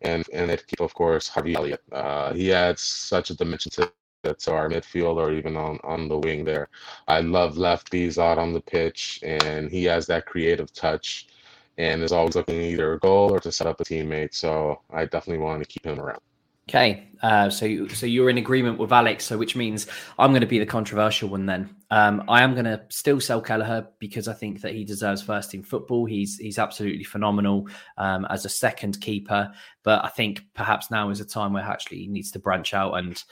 And 0.02 0.24
and 0.32 0.50
they 0.50 0.56
keep 0.56 0.80
of 0.80 0.94
course 0.94 1.28
Harvey 1.28 1.54
Elliott. 1.54 1.82
Uh, 1.90 2.32
he 2.32 2.52
adds 2.52 2.82
such 2.82 3.30
a 3.30 3.36
dimension 3.36 3.72
to 3.72 3.92
to 4.24 4.52
our 4.52 4.68
midfield 4.68 5.16
or 5.16 5.32
even 5.32 5.56
on, 5.56 5.78
on 5.84 6.08
the 6.08 6.18
wing 6.18 6.44
there. 6.44 6.68
I 7.06 7.20
love 7.20 7.54
lefties 7.54 8.18
out 8.18 8.38
on 8.38 8.52
the 8.52 8.60
pitch, 8.60 9.20
and 9.22 9.70
he 9.70 9.84
has 9.84 10.06
that 10.06 10.26
creative 10.26 10.72
touch 10.72 11.28
and 11.76 12.02
is 12.02 12.12
always 12.12 12.34
looking 12.34 12.60
either 12.60 12.94
a 12.94 12.98
goal 12.98 13.32
or 13.32 13.40
to 13.40 13.52
set 13.52 13.68
up 13.68 13.80
a 13.80 13.84
teammate. 13.84 14.34
So 14.34 14.80
I 14.92 15.04
definitely 15.04 15.44
want 15.44 15.62
to 15.62 15.68
keep 15.68 15.86
him 15.86 16.00
around. 16.00 16.20
Okay, 16.68 17.08
uh, 17.22 17.48
so 17.48 17.88
so 17.88 18.04
you're 18.04 18.28
in 18.28 18.36
agreement 18.36 18.78
with 18.78 18.92
Alex, 18.92 19.24
so 19.24 19.38
which 19.38 19.56
means 19.56 19.86
I'm 20.18 20.32
going 20.32 20.42
to 20.42 20.46
be 20.46 20.58
the 20.58 20.66
controversial 20.66 21.30
one 21.30 21.46
then. 21.46 21.74
Um, 21.90 22.24
I 22.28 22.42
am 22.42 22.52
going 22.52 22.66
to 22.66 22.82
still 22.90 23.20
sell 23.20 23.40
Kelleher 23.40 23.88
because 23.98 24.28
I 24.28 24.34
think 24.34 24.60
that 24.60 24.74
he 24.74 24.84
deserves 24.84 25.22
first 25.22 25.50
team 25.50 25.62
football. 25.62 26.04
He's 26.04 26.36
he's 26.36 26.58
absolutely 26.58 27.04
phenomenal 27.04 27.68
um, 27.96 28.26
as 28.28 28.44
a 28.44 28.50
second 28.50 29.00
keeper, 29.00 29.50
but 29.82 30.04
I 30.04 30.08
think 30.08 30.42
perhaps 30.52 30.90
now 30.90 31.08
is 31.08 31.20
a 31.20 31.24
time 31.24 31.54
where 31.54 31.62
actually 31.62 32.00
he 32.00 32.06
needs 32.06 32.32
to 32.32 32.38
branch 32.38 32.74
out 32.74 32.92
and, 32.98 33.22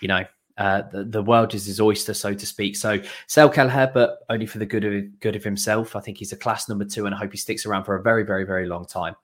you 0.00 0.08
know, 0.08 0.24
uh, 0.58 0.82
the, 0.90 1.04
the 1.04 1.22
world 1.22 1.54
is 1.54 1.66
his 1.66 1.80
oyster, 1.80 2.14
so 2.14 2.34
to 2.34 2.46
speak. 2.46 2.76
So 2.76 3.00
sell 3.26 3.50
Kelleher, 3.50 3.90
but 3.92 4.20
only 4.30 4.46
for 4.46 4.58
the 4.58 4.66
good 4.66 4.84
of 4.84 5.20
good 5.20 5.36
of 5.36 5.44
himself. 5.44 5.96
I 5.96 6.00
think 6.00 6.18
he's 6.18 6.32
a 6.32 6.36
class 6.36 6.68
number 6.68 6.84
two, 6.84 7.06
and 7.06 7.14
I 7.14 7.18
hope 7.18 7.32
he 7.32 7.38
sticks 7.38 7.66
around 7.66 7.84
for 7.84 7.96
a 7.96 8.02
very, 8.02 8.24
very, 8.24 8.44
very 8.44 8.66
long 8.66 8.86
time. 8.86 9.14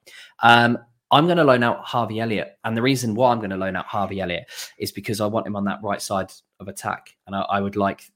Um, 0.43 0.79
I'm 1.13 1.27
going 1.27 1.37
to 1.37 1.45
loan 1.45 1.63
out 1.63 1.85
Harvey 1.85 2.21
Elliott. 2.21 2.59
And 2.65 2.75
the 2.75 2.83
reason 2.83 3.15
why 3.15 3.33
I'm 3.33 3.39
going 3.39 3.51
to 3.51 3.57
loan 3.57 3.77
out 3.77 3.85
Harvey 3.85 4.21
Elliott 4.21 4.47
is 4.79 4.93
because 4.93 5.21
I 5.21 5.27
want 5.27 5.47
him 5.47 5.57
on 5.57 5.65
that 5.67 5.79
right 5.83 6.01
side 6.01 6.33
of 6.59 6.69
attack. 6.69 7.15
And 7.27 7.37
I, 7.37 7.43
I 7.43 7.61
would 7.61 7.77
like 7.77 8.11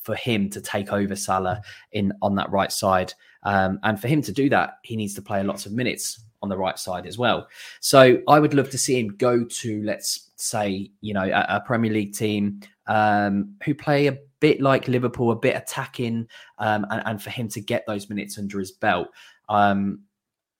for 0.00 0.14
him 0.14 0.48
to 0.48 0.60
take 0.62 0.90
over 0.90 1.14
Salah 1.14 1.60
in 1.92 2.12
on 2.22 2.34
that 2.36 2.50
right 2.50 2.72
side. 2.72 3.12
Um, 3.42 3.78
and 3.82 4.00
for 4.00 4.08
him 4.08 4.22
to 4.22 4.32
do 4.32 4.48
that, 4.48 4.78
he 4.82 4.96
needs 4.96 5.14
to 5.14 5.22
play 5.22 5.42
lots 5.42 5.66
of 5.66 5.72
minutes 5.72 6.24
on 6.40 6.48
the 6.48 6.56
right 6.56 6.78
side 6.78 7.06
as 7.06 7.18
well. 7.18 7.48
So 7.80 8.22
I 8.26 8.40
would 8.40 8.54
love 8.54 8.70
to 8.70 8.78
see 8.78 8.98
him 8.98 9.08
go 9.18 9.44
to, 9.44 9.82
let's 9.82 10.27
say, 10.38 10.90
you 11.00 11.14
know, 11.14 11.24
a, 11.24 11.56
a 11.56 11.62
Premier 11.66 11.92
League 11.92 12.14
team 12.14 12.60
um, 12.86 13.54
who 13.64 13.74
play 13.74 14.06
a 14.06 14.18
bit 14.40 14.60
like 14.60 14.88
Liverpool, 14.88 15.30
a 15.30 15.36
bit 15.36 15.56
attacking, 15.56 16.28
um, 16.58 16.86
and, 16.90 17.02
and, 17.04 17.22
for 17.22 17.30
him 17.30 17.48
to 17.48 17.60
get 17.60 17.84
those 17.86 18.08
minutes 18.08 18.38
under 18.38 18.58
his 18.58 18.72
belt. 18.72 19.08
Um, 19.48 20.00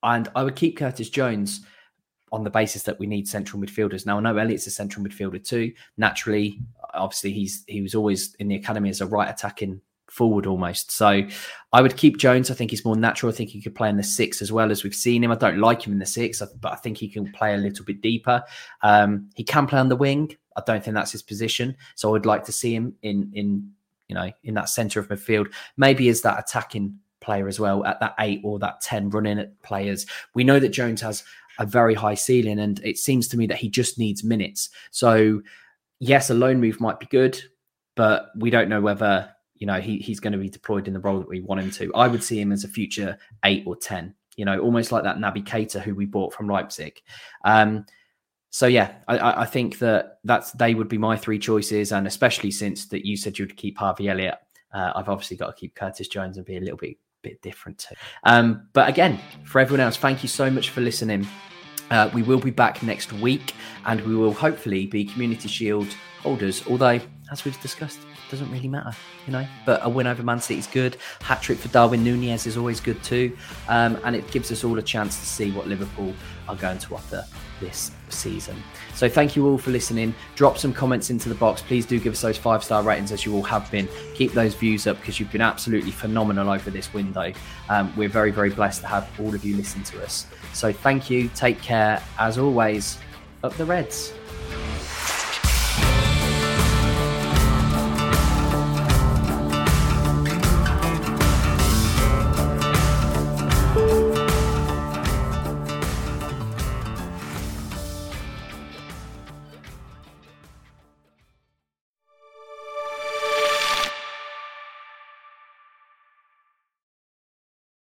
and 0.03 0.29
I 0.35 0.43
would 0.43 0.57
keep 0.57 0.77
Curtis 0.77 1.11
Jones 1.11 1.61
on 2.31 2.45
the 2.45 2.51
basis 2.51 2.83
that 2.83 2.99
we 2.99 3.07
need 3.07 3.27
central 3.27 3.61
midfielders. 3.61 4.05
Now 4.05 4.19
I 4.19 4.21
know 4.21 4.37
Elliott's 4.37 4.67
a 4.67 4.71
central 4.71 5.05
midfielder 5.05 5.43
too. 5.43 5.73
Naturally, 5.97 6.61
obviously 6.95 7.33
he's 7.33 7.65
he 7.67 7.81
was 7.81 7.95
always 7.95 8.35
in 8.39 8.49
the 8.49 8.57
academy 8.57 8.91
as 8.91 9.01
a 9.01 9.07
right 9.07 9.31
attacking 9.31 9.81
forward 10.11 10.47
almost. 10.47 10.91
So 10.91 11.23
I 11.73 11.83
would 11.83 11.97
keep 11.97 12.17
Jones. 12.19 12.51
I 12.51 12.55
think 12.55 12.71
he's 12.71 12.85
more 12.85 12.97
natural. 12.97 13.33
I 13.33 13.35
think 13.35 13.51
he 13.51 13.61
could 13.61 13.75
play 13.75 13.89
in 13.89 13.97
the 13.97 14.03
six 14.03 14.41
as 14.43 14.51
well 14.51 14.71
as 14.71 14.85
we've 14.85 14.95
seen 14.95 15.23
him. 15.23 15.31
I 15.31 15.37
don't 15.37 15.59
like 15.59 15.87
him 15.87 15.93
in 15.93 15.99
the 15.99 16.07
six, 16.07 16.43
but 16.61 16.73
I 16.73 16.77
think 16.77 16.99
he 16.99 17.09
can 17.09 17.31
play 17.33 17.55
a 17.55 17.59
little 17.59 17.85
bit 17.85 18.01
deeper. 18.01 18.43
Um, 18.83 19.31
he 19.35 19.45
can 19.45 19.67
play 19.67 19.79
on 19.79 19.89
the 19.89 19.97
wing. 19.97 20.37
I 20.57 20.63
don't 20.67 20.83
think 20.83 20.95
that's 20.95 21.13
his 21.13 21.23
position. 21.23 21.77
So 21.95 22.09
I 22.09 22.13
would 22.13 22.27
like 22.27 22.45
to 22.45 22.53
see 22.53 22.75
him 22.75 22.95
in 23.03 23.31
in 23.35 23.71
you 24.09 24.15
know 24.15 24.31
in 24.43 24.55
that 24.55 24.69
centre 24.69 25.01
of 25.01 25.09
midfield, 25.09 25.53
maybe 25.77 26.09
as 26.09 26.23
that 26.23 26.39
attacking 26.39 26.99
player 27.21 27.49
as 27.49 27.61
well 27.61 27.85
at 27.85 28.01
that 28.01 28.15
eight 28.21 28.41
or 28.45 28.59
that 28.61 28.81
10 28.81 29.11
running 29.11 29.39
at 29.39 29.61
players. 29.63 30.07
We 30.35 30.45
know 30.45 30.61
that 30.61 30.71
Jones 30.71 31.01
has 31.01 31.25
a 31.59 31.67
very 31.67 31.95
high 31.95 32.15
ceiling. 32.15 32.59
And 32.59 32.81
it 32.85 32.99
seems 32.99 33.29
to 33.29 33.37
me 33.37 33.47
that 33.47 33.59
he 33.59 33.69
just 33.69 33.99
needs 33.99 34.25
minutes. 34.25 34.71
So, 34.91 35.43
yes, 36.01 36.31
a 36.31 36.35
loan 36.35 36.61
move 36.61 36.81
might 36.81 37.01
be 37.01 37.07
good, 37.07 37.41
but 37.97 38.31
we 38.37 38.51
don't 38.51 38.69
know 38.69 38.81
whether 38.81 39.31
you 39.59 39.67
know 39.67 39.81
he, 39.81 39.99
he's 39.99 40.21
going 40.21 40.33
to 40.33 40.39
be 40.39 40.49
deployed 40.49 40.89
in 40.89 40.95
the 40.95 41.01
role 41.01 41.19
that 41.19 41.29
we 41.29 41.41
want 41.41 41.61
him 41.61 41.71
to. 41.73 41.93
I 41.95 42.09
would 42.09 42.23
see 42.23 42.41
him 42.41 42.53
as 42.53 42.65
a 42.65 42.69
future 42.69 43.19
eight 43.45 43.65
or 43.67 43.77
ten. 43.77 44.15
You 44.37 44.45
know, 44.45 44.61
almost 44.61 44.93
like 44.93 45.03
that 45.03 45.19
Naby 45.19 45.45
Keita 45.45 45.81
who 45.81 45.95
we 45.95 46.07
bought 46.07 46.33
from 46.33 46.49
Leipzig. 46.49 47.01
Um, 47.45 47.87
so 48.51 48.67
yeah, 48.67 48.95
I, 49.09 49.43
I, 49.43 49.45
think 49.45 49.79
that 49.81 50.21
that's 50.25 50.53
they 50.53 50.75
would 50.75 50.89
be 50.89 50.97
my 50.97 51.17
three 51.17 51.39
choices, 51.39 51.93
and 51.93 52.07
especially 52.07 52.51
since 52.51 52.87
that 52.87 53.05
you 53.05 53.17
said 53.17 53.39
you'd 53.39 53.57
keep 53.57 53.77
Harvey 53.77 54.09
Elliott, 54.09 54.39
uh, 54.73 54.93
I've 54.95 55.09
obviously 55.09 55.37
got 55.37 55.49
to 55.49 55.53
keep 55.61 55.75
Curtis 55.75 56.09
Jones 56.09 56.37
and 56.37 56.47
be 56.47 56.57
a 56.57 56.61
little 56.61 56.79
bit 56.79 56.97
bit 57.23 57.43
different 57.43 57.79
too. 57.79 57.95
Um, 58.25 58.69
but 58.73 58.89
again, 58.89 59.19
for 59.45 59.61
everyone 59.61 59.81
else, 59.81 59.97
thank 59.97 60.23
you 60.23 60.29
so 60.29 60.51
much 60.51 60.71
for 60.71 60.81
listening. 60.81 61.27
Uh, 61.91 62.11
we 62.13 62.23
will 62.23 62.39
be 62.39 62.51
back 62.51 62.83
next 62.83 63.13
week 63.15 63.55
and 63.87 64.01
we 64.03 64.15
will 64.15 64.35
hopefully 64.35 64.87
be 64.87 65.05
Community 65.05 65.49
Shield 65.49 65.89
holders, 66.21 66.63
although, 66.69 67.01
as 67.33 67.45
we've 67.45 67.61
discussed, 67.63 68.01
doesn't 68.31 68.51
really 68.51 68.69
matter, 68.69 68.93
you 69.27 69.33
know. 69.33 69.47
But 69.65 69.81
a 69.85 69.89
win 69.89 70.07
over 70.07 70.23
Man 70.23 70.41
City 70.41 70.59
is 70.59 70.67
good. 70.67 70.97
Hat 71.21 71.43
trick 71.43 71.59
for 71.59 71.69
Darwin 71.69 72.05
Nunez 72.05 72.47
is 72.47 72.57
always 72.57 72.81
good 72.81 73.03
too. 73.03 73.37
Um, 73.69 73.99
and 74.05 74.15
it 74.15 74.31
gives 74.31 74.53
us 74.53 74.65
all 74.65 74.79
a 74.79 74.83
chance 74.83 75.19
to 75.19 75.27
see 75.27 75.51
what 75.51 75.67
Liverpool 75.67 76.15
are 76.49 76.57
going 76.57 76.79
to 76.79 76.95
offer 76.95 77.25
this 77.61 77.91
season. 78.09 78.57
So 78.95 79.09
thank 79.09 79.37
you 79.37 79.47
all 79.47 79.59
for 79.59 79.71
listening. 79.71 80.15
Drop 80.35 80.59
some 80.59 80.73
comments 80.73 81.11
into 81.11 81.29
the 81.29 81.35
box. 81.35 81.63
Please 81.63 81.87
do 81.87 81.99
give 81.99 82.13
us 82.13 82.21
those 82.21 82.39
five 82.39 82.63
star 82.65 82.83
ratings 82.83 83.13
as 83.13 83.25
you 83.25 83.35
all 83.35 83.43
have 83.43 83.71
been. 83.71 83.89
Keep 84.15 84.33
those 84.33 84.55
views 84.55 84.87
up 84.87 84.99
because 84.99 85.19
you've 85.19 85.33
been 85.33 85.41
absolutely 85.41 85.91
phenomenal 85.91 86.51
over 86.51 86.71
this 86.71 86.93
window. 86.93 87.33
Um, 87.69 87.93
we're 87.97 88.09
very, 88.09 88.31
very 88.31 88.51
blessed 88.51 88.83
to 88.83 88.87
have 88.87 89.09
all 89.21 89.35
of 89.35 89.45
you 89.45 89.57
listen 89.57 89.83
to 89.85 90.03
us. 90.03 90.27
So 90.53 90.73
thank 90.73 91.11
you. 91.11 91.29
Take 91.35 91.61
care. 91.61 92.03
As 92.19 92.39
always, 92.39 92.99
up 93.43 93.55
the 93.55 93.65
Reds. 93.65 94.13